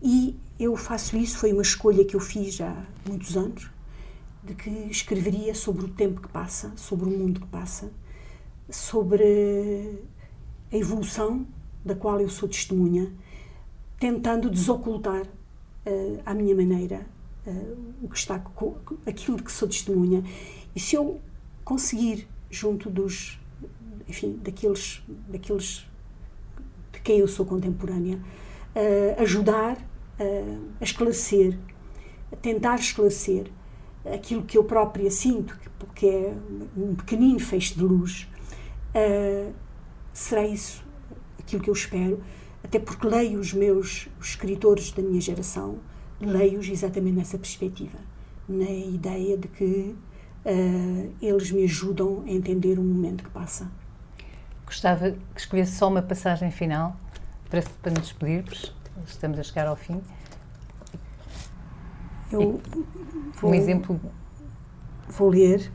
E 0.04 0.40
eu 0.60 0.78
faço 0.78 1.18
isso, 1.18 1.40
foi 1.40 1.52
uma 1.52 1.64
escolha 1.64 2.06
que 2.06 2.16
eu 2.16 2.20
fiz 2.20 2.62
há 2.62 2.86
muitos 3.10 3.36
anos, 3.36 3.72
de 4.44 4.54
que 4.54 4.70
escreveria 4.70 5.56
sobre 5.56 5.86
o 5.86 5.88
tempo 5.88 6.22
que 6.22 6.30
passa, 6.30 6.72
sobre 6.76 7.10
o 7.10 7.18
mundo 7.18 7.40
que 7.40 7.48
passa, 7.48 7.92
sobre 8.70 10.00
a 10.72 10.78
evolução 10.78 11.48
da 11.84 11.96
qual 11.96 12.22
eu 12.22 12.30
sou 12.30 12.48
testemunha, 12.48 13.12
tentando 14.00 14.48
desocultar 14.48 15.24
uh, 15.24 16.22
à 16.24 16.36
minha 16.36 16.56
maneira 16.56 17.04
o 18.02 18.08
que 18.08 18.18
está, 18.18 18.44
aquilo 19.06 19.38
de 19.38 19.44
que 19.44 19.52
sou 19.52 19.68
testemunha. 19.68 20.24
E 20.76 20.80
se 20.80 20.96
eu 20.96 21.20
conseguir, 21.64 22.28
junto 22.50 22.90
dos, 22.90 23.40
enfim, 24.08 24.40
daqueles, 24.44 25.04
daqueles 25.28 25.88
de 26.92 27.00
quem 27.00 27.20
eu 27.20 27.28
sou 27.28 27.46
contemporânea, 27.46 28.20
ajudar 29.18 29.78
a 30.80 30.84
esclarecer, 30.84 31.58
a 32.32 32.36
tentar 32.36 32.76
esclarecer 32.76 33.52
aquilo 34.06 34.44
que 34.44 34.58
eu 34.58 34.64
própria 34.64 35.10
sinto, 35.10 35.58
que 36.02 36.08
é 36.10 36.34
um 36.76 36.96
pequenino 36.96 37.40
feixe 37.40 37.76
de 37.76 37.84
luz, 37.84 38.28
uh, 38.96 39.54
será 40.12 40.48
isso 40.48 40.84
aquilo 41.38 41.62
que 41.62 41.70
eu 41.70 41.74
espero, 41.76 42.24
até 42.64 42.80
porque 42.80 43.08
leio 43.08 43.40
os 43.40 43.54
meus 43.54 44.10
os 44.20 44.30
escritores 44.30 44.92
da 44.92 45.04
minha 45.04 45.22
geração, 45.22 45.78
leio-os 46.22 46.70
exatamente 46.70 47.18
nessa 47.18 47.38
perspectiva, 47.38 47.98
na 48.48 48.70
ideia 48.70 49.38
de 49.38 49.48
que 49.48 49.96
uh, 50.46 51.14
eles 51.22 51.52
me 51.52 51.64
ajudam 51.64 52.24
a 52.26 52.30
entender 52.30 52.78
o 52.78 52.84
momento 52.84 53.24
que 53.24 53.30
passa. 53.30 53.70
Gostava 54.66 55.12
que 55.12 55.40
escolhesse 55.40 55.76
só 55.76 55.88
uma 55.88 56.02
passagem 56.02 56.52
final 56.52 56.96
para, 57.50 57.62
para 57.82 57.92
nos 57.92 58.04
despedirmos. 58.04 58.74
Estamos 59.06 59.40
a 59.40 59.44
chegar 59.44 59.68
ao 59.68 59.76
fim. 59.76 60.02
Eu 62.32 62.62
vou, 63.42 63.52
um 63.52 63.54
exemplo. 63.54 64.00
Vou 65.10 65.30
ler 65.30 65.72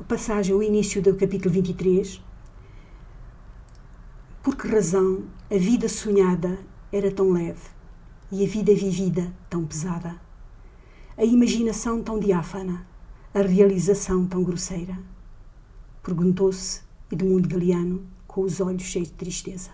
a 0.00 0.04
passagem, 0.04 0.54
o 0.54 0.62
início 0.62 1.00
do 1.00 1.14
capítulo 1.14 1.54
23. 1.54 2.20
Por 4.42 4.56
que 4.56 4.66
razão 4.66 5.24
a 5.50 5.56
vida 5.56 5.88
sonhada 5.88 6.58
era 6.92 7.10
tão 7.10 7.30
leve 7.30 7.73
e 8.34 8.44
a 8.44 8.48
vida 8.48 8.74
vivida 8.74 9.32
tão 9.48 9.64
pesada? 9.64 10.20
A 11.16 11.24
imaginação 11.24 12.02
tão 12.02 12.18
diáfana, 12.18 12.84
a 13.32 13.40
realização 13.42 14.26
tão 14.26 14.42
grosseira? 14.42 14.98
Perguntou-se 16.02 16.80
Edmundo 17.12 17.48
Galeano 17.48 18.04
com 18.26 18.40
os 18.40 18.60
olhos 18.60 18.82
cheios 18.82 19.06
de 19.06 19.14
tristeza. 19.14 19.70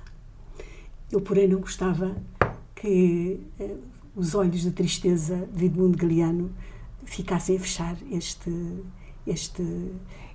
Eu, 1.11 1.23
porém, 1.23 1.49
não 1.49 1.59
gostava 1.59 2.15
que 2.75 3.41
eh, 3.59 3.77
os 4.15 4.35
olhos 4.35 4.61
de 4.61 4.73
tristeza 4.73 5.49
de 5.55 5.65
Edmundo 5.65 5.97
Galeano 5.97 6.55
ficassem 7.07 7.57
a 7.57 7.61
fechar 7.61 7.97
este, 8.11 8.51
este, 9.27 9.63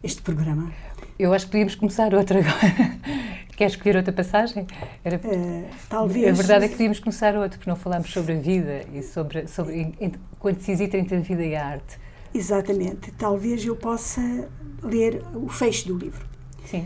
este 0.03 0.21
programa. 0.21 0.71
Eu 1.17 1.33
acho 1.33 1.45
que 1.45 1.51
podíamos 1.51 1.75
começar 1.75 2.13
outra 2.13 2.39
agora. 2.39 2.99
Quer 3.55 3.67
escolher 3.67 3.95
outra 3.95 4.11
passagem? 4.11 4.67
Era... 5.03 5.15
Uh, 5.17 5.65
talvez. 5.87 6.27
A 6.27 6.33
verdade 6.33 6.65
é 6.65 6.67
que 6.67 6.73
podíamos 6.73 6.99
começar 6.99 7.35
outra, 7.37 7.57
porque 7.57 7.69
não 7.69 7.77
falámos 7.77 8.11
sobre 8.11 8.33
a 8.33 8.39
vida 8.39 8.85
e 8.93 9.01
sobre, 9.01 9.47
sobre 9.47 9.93
quando 10.39 10.59
se 10.59 10.71
hesita 10.71 10.97
entre 10.97 11.15
a 11.15 11.19
vida 11.21 11.43
e 11.43 11.55
a 11.55 11.65
arte. 11.65 11.97
Exatamente. 12.33 13.11
Talvez 13.13 13.65
eu 13.65 13.77
possa 13.77 14.21
ler 14.83 15.23
o 15.33 15.47
fecho 15.47 15.87
do 15.87 15.97
livro. 15.97 16.25
Sim. 16.65 16.85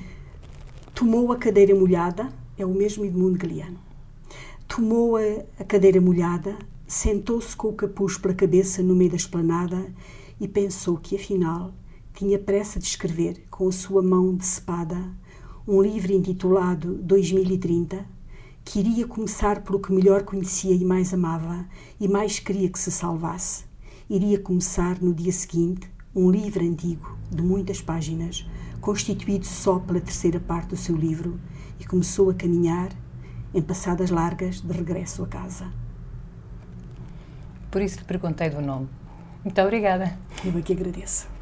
Tomou 0.94 1.32
a 1.32 1.38
cadeira 1.38 1.74
molhada, 1.74 2.30
é 2.56 2.64
o 2.64 2.70
mesmo 2.70 3.04
Edmundo 3.04 3.40
Galeano. 3.40 3.80
Tomou 4.68 5.18
a, 5.18 5.22
a 5.60 5.64
cadeira 5.64 6.00
molhada, 6.00 6.56
sentou-se 6.86 7.56
com 7.56 7.70
o 7.70 7.74
capuz 7.74 8.16
pela 8.18 8.36
cabeça 8.36 8.84
no 8.84 8.96
meio 8.96 9.10
da 9.10 9.16
esplanada 9.16 9.92
e 10.40 10.48
pensou 10.48 10.98
que, 10.98 11.16
afinal, 11.16 11.74
tinha 12.20 12.38
pressa 12.38 12.78
de 12.80 12.86
escrever 12.86 13.46
com 13.50 13.70
a 13.70 13.72
sua 13.72 14.04
mão 14.04 14.36
decepada 14.36 14.98
um 15.66 15.82
livro 15.82 16.12
intitulado 16.12 16.96
2030, 16.96 18.06
que 18.66 18.80
iria 18.82 19.08
começar 19.08 19.62
pelo 19.62 19.80
que 19.80 19.94
melhor 19.94 20.24
conhecia 20.24 20.76
e 20.76 20.84
mais 20.84 21.14
amava 21.14 21.66
e 21.98 22.10
mais 22.10 22.38
queria 22.38 22.68
que 22.68 22.78
se 22.78 22.92
salvasse. 22.92 23.64
Iria 24.10 24.38
começar 24.38 25.02
no 25.02 25.14
dia 25.14 25.32
seguinte 25.32 25.90
um 26.14 26.30
livro 26.30 26.62
antigo, 26.62 27.18
de 27.32 27.42
muitas 27.42 27.80
páginas, 27.80 28.46
constituído 28.82 29.46
só 29.46 29.80
pela 29.80 30.02
terceira 30.02 30.42
parte 30.42 30.72
do 30.72 30.76
seu 30.76 30.98
livro, 30.98 31.40
e 31.80 31.86
começou 31.86 32.30
a 32.30 32.34
caminhar, 32.34 32.90
em 33.54 33.62
passadas 33.62 34.10
largas, 34.10 34.60
de 34.60 34.74
regresso 34.74 35.24
a 35.24 35.28
casa. 35.28 35.72
Por 37.72 37.82
isso 37.82 38.00
lhe 38.00 38.04
perguntei 38.04 38.50
do 38.50 38.60
nome. 38.60 38.90
Muito 39.42 39.62
obrigada. 39.62 40.20
Eu 40.44 40.58
é 40.58 40.62
que 40.62 40.74
agradeço. 40.74 41.39